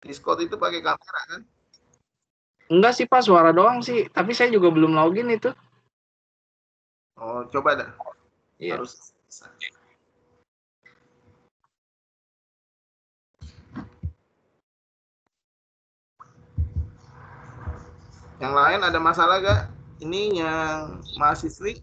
Discord 0.03 0.43
itu 0.43 0.59
pakai 0.59 0.83
kamera 0.83 1.21
kan 1.31 1.41
Enggak 2.67 2.99
sih 2.99 3.07
Pak, 3.07 3.23
suara 3.23 3.55
doang 3.55 3.79
sih. 3.79 4.11
Tapi 4.11 4.35
saya 4.35 4.51
juga 4.51 4.75
belum 4.75 4.99
login 4.99 5.31
itu. 5.31 5.55
Oh 7.21 7.45
coba 7.53 7.71
dah 7.77 7.91
Iya. 8.57 8.81
harus. 8.81 9.13
Yang 18.37 18.53
lain 18.53 18.81
ada 18.85 18.99
masalah 19.01 19.41
gak? 19.41 19.63
Ini 20.01 20.45
yang 20.45 21.01
mahasiswi 21.17 21.81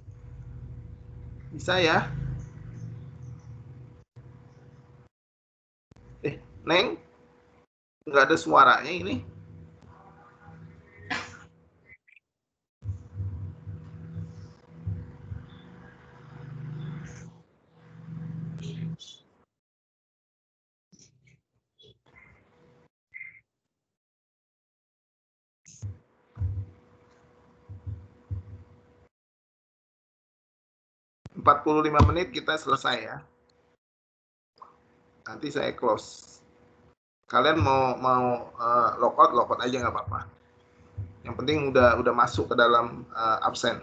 bisa 1.53 1.81
ya? 1.81 2.09
Eh, 6.21 6.38
Neng, 6.61 6.97
nggak 8.05 8.29
ada 8.29 8.38
suaranya 8.38 8.89
ini. 8.89 9.32
Empat 31.64 31.80
puluh 31.80 31.88
lima 31.88 32.03
menit 32.03 32.28
kita 32.36 32.59
selesai 32.59 32.95
ya. 33.07 33.18
Nanti 35.24 35.47
saya 35.47 35.72
close. 35.72 36.43
Kalian 37.32 37.64
mau 37.64 37.95
mau 37.95 38.51
eh, 38.51 38.91
lockout 38.99 39.32
lockout 39.32 39.64
aja 39.64 39.80
nggak 39.80 39.95
apa-apa. 39.95 40.28
Yang 41.24 41.36
penting 41.39 41.57
udah 41.72 41.95
udah 42.03 42.11
masuk 42.11 42.51
ke 42.51 42.59
dalam 42.59 43.07
eh, 43.16 43.47
absen. 43.47 43.80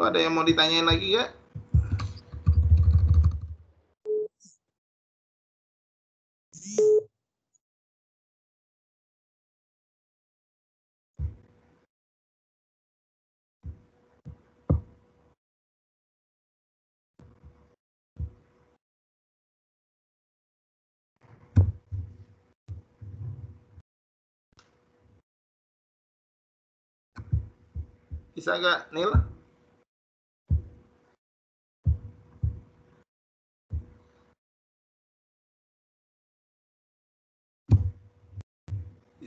Yuk, 0.00 0.08
ada 0.08 0.16
yang 0.16 0.32
mau 0.32 0.40
ditanyain 0.48 0.88
lagi 0.88 1.12
ya? 1.12 1.28
Bisa 28.32 28.56
nggak, 28.56 28.96
Nil? 28.96 29.39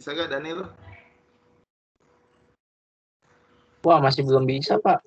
Bisa 0.03 0.19
nggak, 0.19 0.35
Daniel? 0.35 0.67
Wah, 3.87 4.03
masih 4.03 4.27
belum 4.27 4.43
bisa, 4.43 4.75
Pak. 4.75 4.99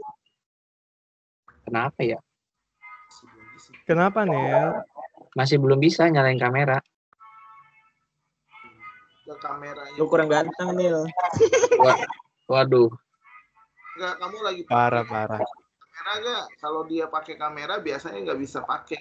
Kenapa 1.68 2.00
ya? 2.00 2.16
Kenapa 3.84 4.24
Nil? 4.24 4.72
Masih 5.36 5.60
belum 5.60 5.84
bisa 5.84 6.08
nyalain 6.08 6.40
kamera. 6.40 6.80
Ke 9.20 9.36
kameranya. 9.36 10.00
Lu 10.00 10.08
kurang 10.08 10.32
ganteng, 10.32 10.72
Nil. 10.72 11.04
Wah, 11.76 12.00
waduh. 12.48 12.88
Nggak, 14.00 14.14
kamu 14.16 14.36
lagi 14.48 14.60
Parah 14.64 15.04
parah. 15.04 15.44
kamera 15.44 16.12
nggak? 16.24 16.44
Kalau 16.56 16.88
dia 16.88 17.04
pakai 17.04 17.36
kamera 17.36 17.84
biasanya 17.84 18.32
nggak 18.32 18.40
bisa 18.40 18.64
pakai. 18.64 18.96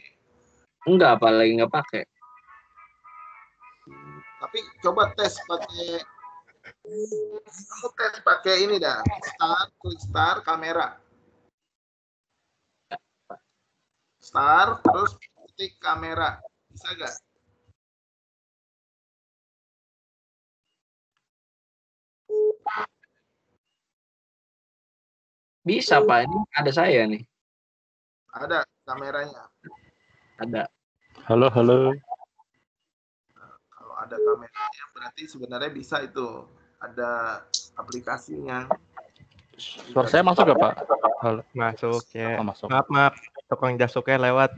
Enggak, 0.92 1.24
apalagi 1.24 1.56
nggak 1.56 1.72
pakai. 1.72 2.04
Tapi 4.56 4.72
coba 4.80 5.12
tes 5.20 5.36
pakai 5.52 6.00
kamu 6.64 7.88
tes 7.92 8.24
pakai 8.24 8.56
ini 8.64 8.80
dah. 8.80 9.04
Start, 9.04 9.68
klik 9.84 10.00
start 10.00 10.40
kamera. 10.48 10.96
Start, 14.24 14.80
terus 14.80 15.12
klik 15.60 15.76
kamera. 15.84 16.40
Bisa 16.72 16.88
nggak? 16.88 17.14
Bisa, 25.68 26.00
Pak. 26.00 26.32
Ini 26.32 26.40
ada 26.56 26.72
saya 26.72 27.04
nih. 27.04 27.28
Ada 28.32 28.64
kameranya. 28.88 29.52
Ada. 30.40 30.72
Halo, 31.28 31.52
halo. 31.52 31.92
Ada 34.06 34.22
kameranya 34.22 34.84
berarti 34.94 35.24
sebenarnya 35.26 35.72
bisa 35.74 35.98
itu. 36.06 36.46
Ada 36.78 37.42
aplikasinya. 37.74 38.70
Suara 39.58 40.06
saya 40.06 40.22
masuk 40.22 40.46
gak, 40.54 40.60
Pak? 40.62 40.74
Halo, 41.26 41.42
masuk 41.58 42.06
ya. 42.14 42.38
Oh, 42.38 42.46
masuk. 42.46 42.70
Maaf 42.70 42.86
maaf, 42.92 43.16
tukang 43.50 43.74
jasuknya 43.82 44.30
lewat. 44.30 44.54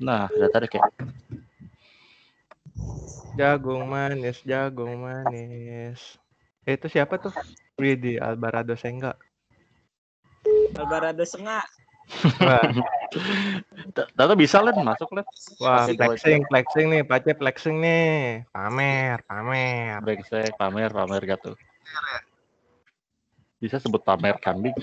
Nah, 0.00 0.30
udah 0.32 0.48
tadi 0.48 0.72
kayak. 0.72 0.88
Jagung 3.36 3.84
manis, 3.84 4.40
jagung 4.46 5.04
manis. 5.04 6.16
Eh, 6.64 6.80
itu 6.80 6.88
siapa 6.88 7.20
tuh? 7.20 7.34
Widi 7.76 8.16
Alvarado 8.16 8.72
Sengga. 8.72 9.14
Alvarado 10.74 11.22
Sengak. 11.28 11.68
Wah, 12.40 12.64
Tata 14.16 14.34
bisa, 14.34 14.64
Len. 14.64 14.74
Masuk, 14.80 15.12
Len. 15.12 15.24
wah 15.60 15.84
flexing, 15.88 16.44
flexing 16.48 16.86
nih, 16.88 17.02
Pace 17.04 17.32
flexing 17.36 17.76
nih. 17.80 18.44
Pamer, 18.52 19.20
pamer. 19.28 20.00
Brengsek, 20.00 20.56
pamer, 20.56 20.90
pamer 20.92 21.22
gitu. 21.24 21.52
Bisa 23.60 23.76
sebut 23.82 24.00
pamer 24.00 24.40
kambing. 24.40 24.74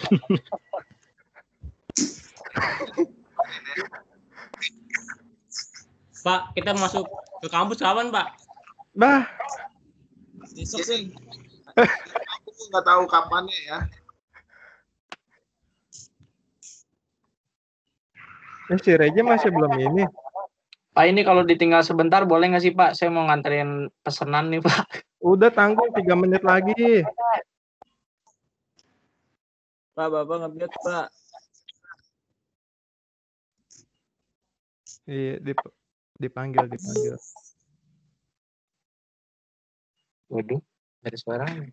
Pak, 6.26 6.58
kita 6.58 6.74
masuk 6.74 7.06
ke 7.42 7.48
kampus 7.54 7.78
kapan, 7.78 8.10
Pak? 8.10 8.34
Bah, 8.98 9.30
Besok 10.56 10.82
sih. 10.88 11.12
Aku 11.76 12.62
nggak 12.72 12.86
tahu 12.88 13.04
kapannya 13.12 13.60
ya. 13.68 13.80
Eh, 18.72 18.80
si 18.82 18.92
Reja 18.96 19.22
masih 19.22 19.50
belum 19.54 19.74
ini. 19.78 20.04
Pak, 20.96 21.06
ini 21.12 21.22
kalau 21.28 21.44
ditinggal 21.44 21.84
sebentar 21.84 22.24
boleh 22.24 22.56
nggak 22.56 22.64
sih, 22.64 22.72
Pak? 22.72 22.96
Saya 22.96 23.12
mau 23.12 23.28
nganterin 23.28 23.92
pesanan 24.00 24.48
nih, 24.48 24.64
Pak. 24.64 25.04
Udah 25.20 25.52
tanggung 25.52 25.92
tiga 25.92 26.16
menit 26.16 26.40
lagi. 26.40 27.04
Pak, 29.92 30.08
Bapak 30.08 30.36
nge 30.40 30.68
Pak. 30.72 31.08
Iya, 35.06 35.38
dip- 35.44 35.76
dipanggil, 36.18 36.66
dipanggil. 36.66 37.16
Waduh, 40.32 40.62
dari 41.06 41.18
suaranya. 41.22 41.70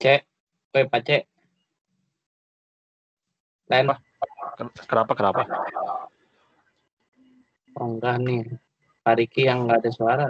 Cek, 0.00 0.24
woi 0.72 0.84
Pak 0.88 1.02
Cek. 1.04 1.22
Len, 3.68 3.84
Ken- 4.56 4.72
Kenapa, 4.88 5.12
kenapa? 5.12 5.42
oh 7.76 7.86
enggak 7.86 8.16
nih. 8.24 8.40
Pak 9.04 9.14
Riki 9.20 9.44
yang 9.44 9.68
nggak 9.68 9.84
ada 9.84 9.90
suara. 9.92 10.26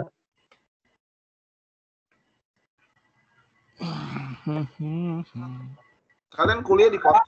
Kalian 6.35 6.59
kuliah 6.67 6.91
di 6.91 6.99
kota 6.99 7.23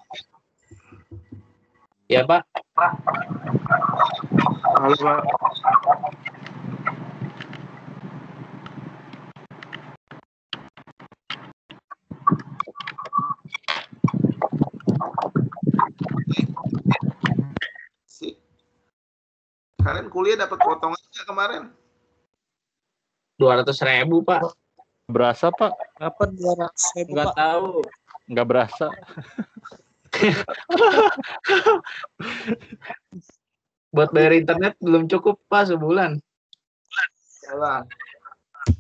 Ya, 2.12 2.28
Pak. 2.28 2.44
Halo, 4.84 4.96
Pak. 5.00 5.20
Kalian 19.84 20.08
kuliah 20.08 20.40
dapat 20.40 20.56
potongan 20.64 20.96
nggak 20.96 21.28
kemarin? 21.28 21.68
200 23.36 23.68
ribu, 23.84 24.24
Pak. 24.24 24.56
Berasa, 25.12 25.52
Pak? 25.52 25.76
Kapan 26.00 26.30
200 26.40 26.96
ribu, 26.96 27.12
Enggak 27.12 27.28
Pak? 27.28 27.36
tahu. 27.36 27.84
Nggak 28.32 28.48
berasa. 28.48 28.88
Buat 33.94 34.10
bayar 34.16 34.34
internet 34.40 34.80
belum 34.80 35.12
cukup, 35.12 35.44
Pak, 35.52 35.76
sebulan. 35.76 36.24
Yalah. 37.52 37.84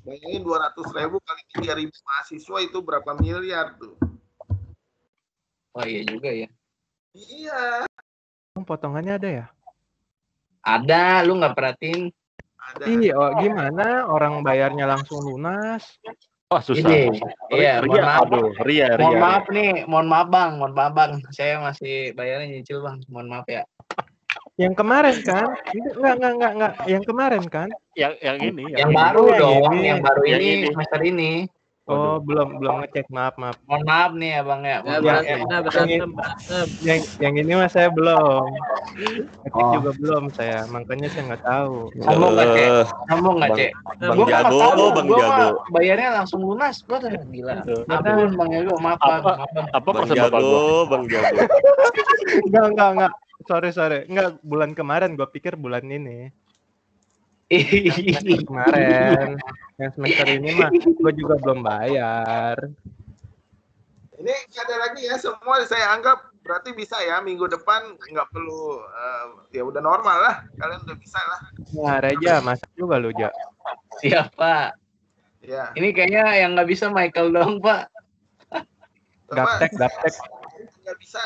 Bayangin 0.07 0.47
200 0.47 0.79
ribu 0.95 1.19
kali 1.19 1.43
3 1.59 1.79
ribu 1.83 1.95
mahasiswa 2.07 2.57
itu 2.63 2.79
berapa 2.79 3.11
miliar 3.19 3.75
tuh? 3.75 3.99
Oh 5.75 5.83
iya 5.83 6.07
juga 6.07 6.31
ya. 6.31 6.47
Iya. 7.11 7.83
Potongannya 8.63 9.19
ada 9.19 9.29
ya? 9.29 9.45
Ada, 10.63 11.27
lu 11.27 11.37
nggak 11.39 11.55
perhatiin. 11.55 12.07
Ada. 12.63 12.83
Iya, 12.87 13.13
oh, 13.19 13.31
gimana? 13.37 14.07
Orang 14.07 14.41
bayarnya 14.41 14.87
langsung 14.87 15.19
lunas. 15.27 15.83
Wah 16.47 16.61
susah. 16.61 16.85
Ini, 16.85 17.17
iya, 17.51 17.81
mohon 17.81 17.97
Ria, 17.97 18.03
maaf. 18.05 18.21
aduh, 18.29 18.47
Ria, 18.61 18.87
Ria. 18.93 19.03
Mohon 19.03 19.13
Ria. 19.17 19.23
maaf 19.25 19.45
nih, 19.49 19.71
mohon 19.89 20.07
maaf 20.07 20.27
bang, 20.29 20.51
mohon 20.61 20.73
maaf 20.77 20.91
bang. 20.93 21.11
Saya 21.33 21.53
masih 21.59 22.13
bayarnya 22.13 22.47
nyicil 22.53 22.79
bang, 22.85 22.97
mohon 23.09 23.27
maaf 23.27 23.47
ya. 23.49 23.65
Yang 24.53 24.73
kemarin 24.77 25.17
kan? 25.25 25.49
Enggak, 25.73 26.13
enggak, 26.21 26.33
enggak, 26.37 26.51
enggak. 26.53 26.73
Yang 26.85 27.03
kemarin 27.09 27.43
kan? 27.49 27.69
Yang 27.97 28.13
yang 28.21 28.37
ini. 28.37 28.63
Yang 28.77 28.91
baru 28.93 29.23
yang 29.25 29.41
dong, 29.41 29.61
ini. 29.73 29.79
yang 29.89 29.99
baru 30.05 30.21
Yang 30.29 30.41
ini 30.41 30.53
ini. 30.53 30.67
semester 30.69 30.99
ini. 31.01 31.31
Oh, 31.83 32.15
belum 32.17 32.63
belum 32.63 32.79
ngecek. 32.79 33.11
Maaf, 33.11 33.35
maaf. 33.35 33.59
Mohon 33.67 33.83
maaf 33.83 34.11
nih 34.15 34.29
ya 34.29 34.41
bang 34.41 34.61
ya. 34.61 34.69
Ya, 34.69 34.79
Mohon 34.79 34.87
maaf 34.87 35.03
berantem, 35.03 35.27
ya. 35.27 35.43
dah, 35.43 35.59
berantem, 35.61 36.09
berantem. 36.15 36.67
Yang 36.79 36.99
yang 37.19 37.33
ini 37.35 37.51
mah 37.53 37.67
saya 37.67 37.89
belum. 37.89 38.43
Ngecek 39.43 39.51
Oh. 39.59 39.71
juga 39.75 39.91
belum 39.93 40.23
saya. 40.31 40.59
Makanya 40.65 41.07
saya 41.11 41.23
nggak 41.27 41.43
tahu. 41.43 41.75
Sombong 41.99 42.31
nggak 42.33 42.47
cek? 42.49 42.63
Eh, 42.65 42.85
Sombong 43.05 43.35
nggak 43.35 43.49
Bang- 43.49 43.59
cek? 43.59 43.71
Bang 43.99 44.15
Gua 44.15 44.23
nggak 44.23 44.43
Jago, 44.45 44.59
tahu, 44.61 44.83
Bang 44.89 45.05
gua 45.05 45.19
Jago. 45.19 45.47
bayarnya 45.69 46.09
langsung 46.13 46.39
lunas. 46.41 46.75
Gua 46.81 46.97
tuh 46.97 47.09
gila. 47.27 47.55
Ampun 47.85 48.31
bang 48.33 48.49
Jago, 48.53 48.73
maaf. 48.79 48.97
Apa 48.97 49.11
Maaf, 49.35 49.51
bang. 49.51 49.67
apa 49.69 49.89
Bang 49.89 50.07
Jago, 50.09 50.37
gua? 50.39 50.83
Bang 50.87 51.03
Jago. 51.05 51.35
Enggak, 52.47 52.65
enggak, 52.71 52.89
enggak. 52.95 53.13
Sorry, 53.43 53.69
sorry. 53.69 53.99
Enggak, 54.07 54.39
bulan 54.39 54.71
kemarin 54.71 55.19
gua 55.19 55.27
pikir 55.27 55.53
bulan 55.53 55.83
ini. 55.83 56.31
Semester 57.61 58.41
kemarin. 58.49 59.27
Yang 59.77 59.91
semester 59.97 60.27
ini 60.29 60.49
mah 60.57 60.69
gua 60.73 61.11
juga 61.13 61.35
belum 61.41 61.59
bayar. 61.61 62.57
Ini 64.23 64.33
ada 64.55 64.75
lagi 64.87 65.03
ya, 65.03 65.19
semua 65.19 65.59
saya 65.67 65.91
anggap 65.93 66.31
berarti 66.43 66.75
bisa 66.75 66.99
ya 66.99 67.23
minggu 67.23 67.47
depan 67.47 67.95
nggak 67.99 68.27
perlu 68.31 68.83
eh, 68.83 69.25
ya 69.59 69.63
udah 69.63 69.79
normal 69.79 70.17
lah, 70.19 70.35
kalian 70.59 70.79
udah 70.83 70.97
bisa 70.99 71.19
lah. 71.19 71.39
Wah, 71.75 71.97
Reja, 72.03 72.39
masak 72.43 72.71
juga 72.75 72.99
lu, 72.99 73.11
Ja. 73.15 73.31
Siapa? 73.99 74.75
Ya. 75.43 75.75
Ini 75.75 75.91
kayaknya 75.91 76.39
yang 76.39 76.55
nggak 76.55 76.69
bisa 76.71 76.87
Michael 76.87 77.35
dong 77.35 77.59
pak. 77.59 77.91
Gaptek, 79.27 79.71
gaptek. 79.75 80.13
Nggak 80.87 80.97
bisa. 80.99 81.23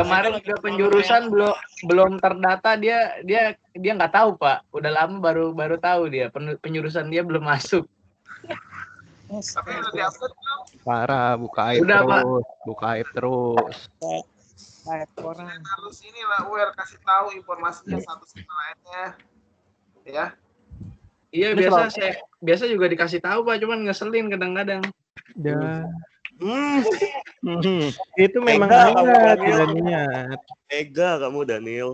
Kemarin 0.00 0.32
juga 0.40 0.56
penjurusan 0.64 1.22
belum 1.28 1.54
belum 1.86 2.10
terdata 2.20 2.70
dia 2.80 3.20
dia 3.22 3.54
dia 3.76 3.92
nggak 3.94 4.14
tahu 4.14 4.36
pak. 4.40 4.64
Udah 4.72 4.90
lama 4.90 5.20
baru 5.20 5.52
baru 5.52 5.76
tahu 5.76 6.08
dia 6.08 6.32
pen- 6.32 6.58
penjurusan 6.58 7.08
dia 7.12 7.20
belum 7.20 7.44
masuk. 7.44 7.84
Tapi 9.30 9.70
udah 9.78 9.92
diupload 9.94 10.32
belum? 10.34 10.60
Parah, 10.82 11.38
buka 11.38 11.60
aib 11.70 11.86
Udah, 11.86 12.00
Pak. 12.02 12.18
terus. 12.18 12.46
Buka 12.66 12.86
aib 12.98 13.08
terus. 13.14 13.76
Kayak 14.80 15.10
orang. 15.22 15.60
Harus 15.62 15.96
inilah 16.02 16.40
aware 16.50 16.72
kasih 16.74 16.98
tahu 17.04 17.26
informasinya 17.38 17.98
satu 18.02 18.24
sama 18.26 18.52
lainnya. 18.58 19.04
Ya. 20.08 20.26
Iya 21.30 21.54
Ini 21.54 21.62
biasa 21.62 21.94
saya 21.94 22.18
biasa 22.42 22.66
juga 22.66 22.90
dikasih 22.90 23.22
tahu 23.22 23.46
pak, 23.46 23.62
cuman 23.62 23.86
ngeselin 23.86 24.26
kadang-kadang. 24.34 24.82
Ya. 25.38 25.86
Hmm, 26.40 26.80
Itu 28.16 28.38
memang 28.40 28.68
enggak, 28.68 28.96
Daniel. 28.96 29.36
tidak 29.38 29.68
niat. 29.76 30.38
Tega 30.66 31.10
kamu 31.20 31.40
Daniel. 31.44 31.90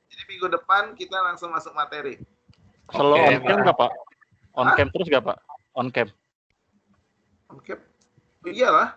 Jadi 0.09 0.23
minggu 0.27 0.47
depan 0.49 0.95
kita 0.95 1.19
langsung 1.21 1.51
masuk 1.51 1.75
materi. 1.75 2.19
Selalu 2.89 3.15
Oke, 3.17 3.27
on 3.27 3.43
cam 3.43 3.59
nggak 3.61 3.77
pak? 3.77 3.91
On 4.55 4.67
Hah? 4.67 4.75
cam 4.75 4.89
terus 4.91 5.07
nggak 5.09 5.25
pak? 5.25 5.39
On 5.75 5.89
cam. 5.91 6.09
Oke. 7.51 7.75
Iyalah. 8.45 8.95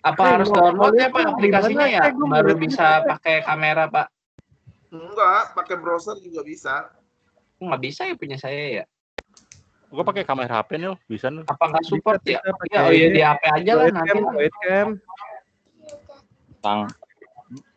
Apa 0.00 0.20
Eh, 0.20 0.30
harus 0.36 0.48
downloadnya 0.48 1.08
pak 1.08 1.24
aplikasinya 1.30 1.84
ya? 1.84 2.00
Baru 2.12 2.56
bisa 2.56 3.04
pakai 3.04 3.44
kamera 3.44 3.84
pak. 3.88 4.08
Enggak, 4.88 5.52
pakai 5.52 5.76
browser 5.76 6.16
juga 6.20 6.40
bisa. 6.40 6.88
Nggak 7.60 7.80
bisa 7.82 8.08
ya 8.08 8.14
punya 8.16 8.36
saya 8.36 8.64
ya? 8.80 8.84
Gua 9.94 10.02
pakai 10.02 10.26
kamera 10.26 10.58
HP 10.58 10.74
nih, 10.74 10.90
bisa 11.06 11.30
nih. 11.30 11.46
Apa 11.46 11.64
nggak 11.70 11.84
support 11.86 12.18
Bisa, 12.20 12.42
ya? 12.42 12.50
bisa 12.50 12.74
Ya 12.74 12.80
oh 12.82 12.90
iya 12.90 13.08
di 13.14 13.20
HP 13.22 13.42
aja 13.46 13.72
lah 13.78 13.86
nanti. 13.88 14.10
Webcam, 14.10 14.18
lah. 14.18 14.34
webcam. 14.34 14.86
Tang. 16.58 16.80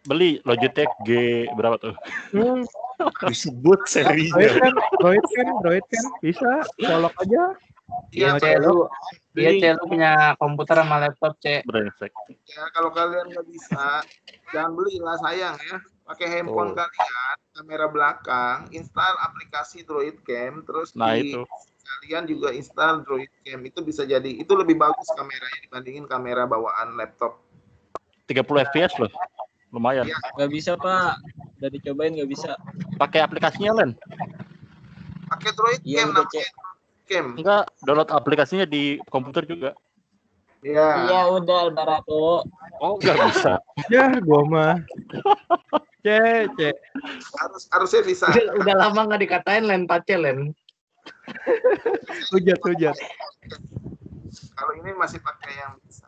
Beli 0.02 0.40
Logitech 0.42 0.90
G 1.06 1.10
berapa 1.54 1.78
tuh? 1.78 1.94
Hmm, 2.34 2.64
Disebut 3.30 3.86
serinya. 3.86 4.34
webcam, 4.34 4.74
webcam, 5.04 5.48
webcam, 5.62 6.06
bisa. 6.24 6.52
Colok 6.80 7.14
aja. 7.22 7.44
Iya 8.12 8.36
Iya, 8.36 8.40
cek 8.42 8.56
lu. 8.66 8.88
Iya 9.38 9.52
cek 9.62 9.72
lu 9.78 9.84
punya 9.88 10.12
komputer 10.36 10.76
sama 10.76 10.98
laptop 11.00 11.38
cek. 11.40 11.64
Brengsek. 11.64 12.12
ya 12.50 12.64
kalau 12.74 12.92
kalian 12.92 13.32
nggak 13.32 13.48
bisa, 13.48 14.02
jangan 14.52 14.72
belilah 14.76 15.16
sayang 15.22 15.56
ya. 15.62 15.78
Pakai 16.04 16.28
handphone 16.40 16.72
Oh. 16.72 16.76
kalian, 16.76 17.36
kamera 17.52 17.88
belakang, 17.92 18.58
install 18.72 19.16
aplikasi 19.20 19.84
Droid 19.84 20.20
Cam, 20.24 20.64
terus 20.64 20.96
Nah 20.96 21.16
di 21.16 21.36
itu. 21.36 21.44
Kalian 21.88 22.24
juga 22.28 22.52
install 22.52 23.08
Droid 23.08 23.32
Cam. 23.48 23.62
Itu 23.64 23.80
bisa 23.82 24.04
jadi, 24.04 24.28
itu 24.28 24.52
lebih 24.54 24.76
bagus 24.76 25.08
kameranya 25.16 25.60
dibandingin 25.64 26.06
kamera 26.06 26.44
bawaan 26.44 27.00
laptop. 27.00 27.40
30 28.28 28.44
fps 28.72 28.94
loh. 29.00 29.12
Lumayan. 29.72 30.08
Iya. 30.08 30.18
Nggak 30.36 30.52
bisa 30.52 30.72
pak. 30.76 31.20
Udah 31.60 31.70
dicobain 31.72 32.12
nggak 32.16 32.30
bisa. 32.32 32.56
Pakai 33.00 33.24
aplikasinya 33.24 33.84
Len. 33.84 33.92
Pakai 35.28 35.52
Droid 35.56 35.82
Iya 35.84 36.08
Cam 36.08 36.10
namanya 36.16 36.48
Cam. 37.08 37.26
Enggak, 37.40 37.64
download 37.84 38.12
aplikasinya 38.12 38.66
di 38.68 39.00
komputer 39.08 39.48
juga. 39.48 39.72
Ya. 40.66 41.08
Iya 41.08 41.20
udah 41.40 41.58
Alvarado. 41.72 42.44
Oh, 42.84 43.00
enggak 43.00 43.18
bisa. 43.32 43.54
Ya, 43.94 44.20
gua 44.20 44.44
mah. 44.44 44.74
Cek, 46.08 46.56
cek. 46.56 46.76
Harus 47.36 47.64
harusnya 47.68 48.02
bisa. 48.08 48.26
Udah, 48.32 48.56
udah 48.64 48.76
lama 48.80 49.02
nggak 49.12 49.22
dikatain 49.28 49.68
len 49.68 49.84
pace 49.84 50.16
len. 50.16 50.56
Hujat, 52.34 52.60
hujat. 52.64 52.96
Kalau 54.58 54.74
ini 54.80 54.92
masih 54.96 55.20
pakai 55.22 55.54
yang 55.54 55.78
bisa. 55.86 56.08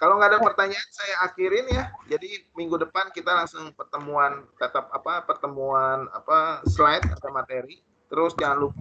Kalau 0.00 0.16
nggak 0.16 0.32
ada 0.32 0.40
pertanyaan, 0.40 0.88
saya 0.88 1.28
akhirin 1.28 1.66
ya. 1.68 1.92
Jadi 2.08 2.48
minggu 2.56 2.80
depan 2.80 3.12
kita 3.12 3.36
langsung 3.36 3.68
pertemuan 3.76 4.48
tetap 4.56 4.88
apa 4.96 5.28
pertemuan 5.28 6.08
apa 6.16 6.64
slide 6.64 7.04
ada 7.04 7.28
materi. 7.28 7.84
Terus 8.08 8.32
jangan 8.40 8.64
lupa 8.64 8.80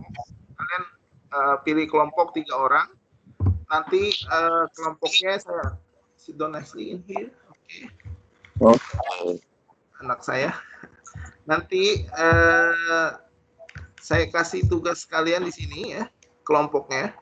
kalian 0.56 0.84
eh, 1.36 1.56
pilih 1.68 1.86
kelompok 1.92 2.32
tiga 2.32 2.56
orang. 2.56 2.88
Nanti 3.68 4.16
eh, 4.16 4.64
kelompoknya 4.72 5.44
saya 5.44 5.76
down 6.40 6.56
nicely 6.56 6.96
in 6.96 7.04
here. 7.04 7.36
Oke. 8.64 9.44
Anak 10.00 10.24
saya. 10.24 10.56
Nanti 11.44 12.08
eh, 12.08 13.12
saya 14.00 14.26
kasih 14.32 14.66
tugas 14.66 15.04
kalian 15.06 15.46
di 15.46 15.54
sini 15.54 15.94
ya 15.94 16.08
kelompoknya. 16.48 17.14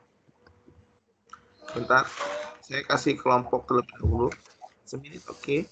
Bentar, 1.76 2.08
saya 2.64 2.80
kasih 2.88 3.20
kelompok 3.20 3.68
terlebih 3.68 3.92
dahulu. 4.00 4.28
Semenit, 4.88 5.20
oke. 5.28 5.68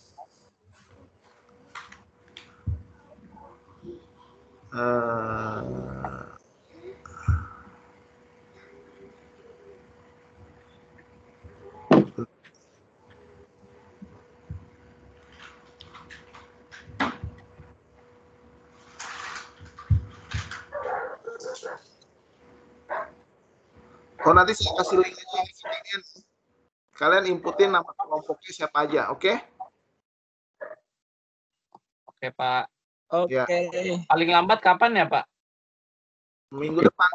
Eh, 4.76 6.35
Oh 24.26 24.34
nanti 24.34 24.58
saya 24.58 24.74
kasih 24.82 24.98
link 24.98 25.14
kalian. 25.14 26.02
Kalian 26.98 27.24
inputin 27.30 27.70
nama 27.70 27.86
kelompoknya 27.86 28.50
siapa 28.50 28.82
aja, 28.82 29.14
oke? 29.14 29.38
Oke 32.10 32.26
pak. 32.34 32.66
Oke. 33.14 33.38
Ya. 33.38 33.46
Paling 34.10 34.30
lambat 34.34 34.58
kapan 34.58 34.98
ya 34.98 35.06
pak? 35.06 35.30
Minggu 36.50 36.82
depan 36.82 37.06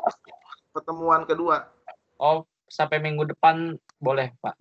pertemuan 0.71 1.27
kedua. 1.27 1.67
Oh 2.15 2.47
sampai 2.71 3.03
minggu 3.03 3.27
depan 3.27 3.75
boleh 3.99 4.31
pak. 4.39 4.55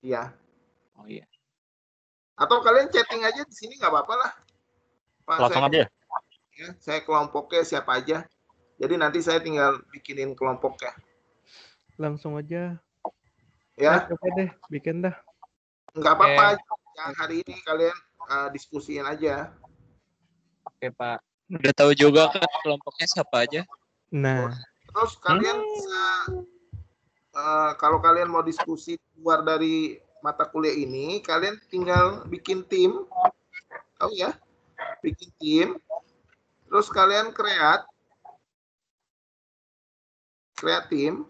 Iya. 0.00 0.32
Oh 0.96 1.04
iya. 1.04 1.28
Atau 2.40 2.64
kalian 2.64 2.88
chatting 2.88 3.20
aja 3.28 3.44
di 3.44 3.52
sini 3.52 3.76
nggak 3.76 3.92
apa-apa 3.92 4.14
lah. 4.16 4.32
Pak, 5.28 5.36
Langsung 5.36 5.68
saya, 5.68 5.84
aja. 5.84 5.84
ya, 6.56 6.68
saya 6.80 7.00
kelompoknya 7.04 7.60
siapa 7.60 8.00
aja. 8.00 8.24
Jadi 8.80 8.94
nanti 8.96 9.20
saya 9.20 9.44
tinggal 9.44 9.84
bikinin 9.92 10.32
kelompoknya. 10.32 10.96
Langsung 12.00 12.40
aja. 12.40 12.80
Ya, 13.76 14.08
Oke 14.08 14.28
deh, 14.40 14.48
bikin 14.72 15.04
dah. 15.04 15.12
nggak 15.92 16.16
apa-apa. 16.16 16.56
Yang 16.96 17.12
hari 17.20 17.36
ini 17.44 17.56
kalian 17.68 17.96
uh, 18.24 18.48
diskusiin 18.48 19.04
aja. 19.04 19.52
Oke 20.64 20.88
pak. 20.96 21.20
Udah 21.52 21.72
tahu 21.76 21.92
juga 21.92 22.32
kan 22.32 22.46
kelompoknya 22.64 23.06
siapa 23.10 23.44
aja? 23.44 23.62
Nah, 24.08 24.48
Terus 24.90 25.12
kalian 25.22 25.58
bisa 25.60 26.02
uh, 27.36 27.70
kalau 27.76 28.00
kalian 28.00 28.32
mau 28.32 28.42
diskusi 28.42 28.96
luar 29.20 29.44
dari 29.44 30.00
mata 30.24 30.48
kuliah 30.48 30.74
ini, 30.74 31.20
kalian 31.20 31.60
tinggal 31.68 32.24
bikin 32.26 32.64
tim, 32.66 33.04
tahu 34.00 34.12
ya, 34.16 34.34
bikin 35.04 35.30
tim. 35.38 35.68
Terus 36.70 36.86
kalian 36.90 37.34
kreat, 37.34 37.82
create 40.58 40.86
team, 40.90 41.26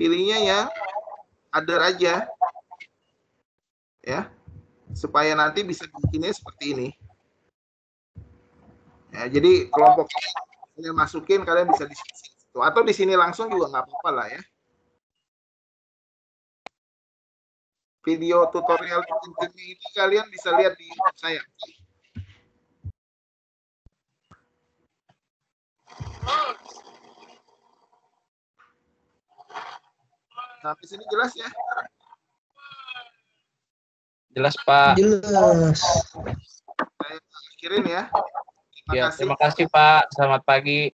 pilihnya 0.00 0.38
yang 0.40 0.66
other 1.52 1.76
aja. 1.84 2.24
Ya. 4.00 4.32
Supaya 4.96 5.36
nanti 5.36 5.60
bisa 5.60 5.84
bikinnya 5.92 6.32
seperti 6.32 6.72
ini. 6.72 6.88
Ya, 9.12 9.28
jadi 9.28 9.68
kelompok 9.68 10.08
kalian 10.80 10.96
masukin 10.96 11.44
kalian 11.44 11.68
bisa 11.68 11.84
di 11.84 11.92
situ 11.92 12.58
atau 12.62 12.80
di 12.80 12.96
sini 12.96 13.12
langsung 13.12 13.52
juga 13.52 13.68
nggak 13.68 13.84
apa-apa 13.84 14.10
lah 14.16 14.26
ya. 14.32 14.42
Video 18.00 18.48
tutorial 18.48 19.04
ini 19.04 19.76
kalian 19.92 20.24
bisa 20.32 20.56
lihat 20.56 20.72
di 20.80 20.88
YouTube 20.88 21.18
saya. 21.20 21.42
Sampai 30.60 30.84
sini 30.84 31.04
jelas 31.08 31.32
ya? 31.36 31.48
Jelas 34.30 34.54
Pak. 34.62 34.94
Jelas. 34.96 35.80
Saya 35.80 37.16
akhirin 37.56 37.84
ya. 37.84 38.02
Terima 38.08 38.92
Ya, 38.92 39.04
kasih. 39.08 39.18
terima 39.24 39.36
kasih 39.36 39.66
Pak. 39.68 40.02
Selamat 40.14 40.42
pagi. 40.46 40.80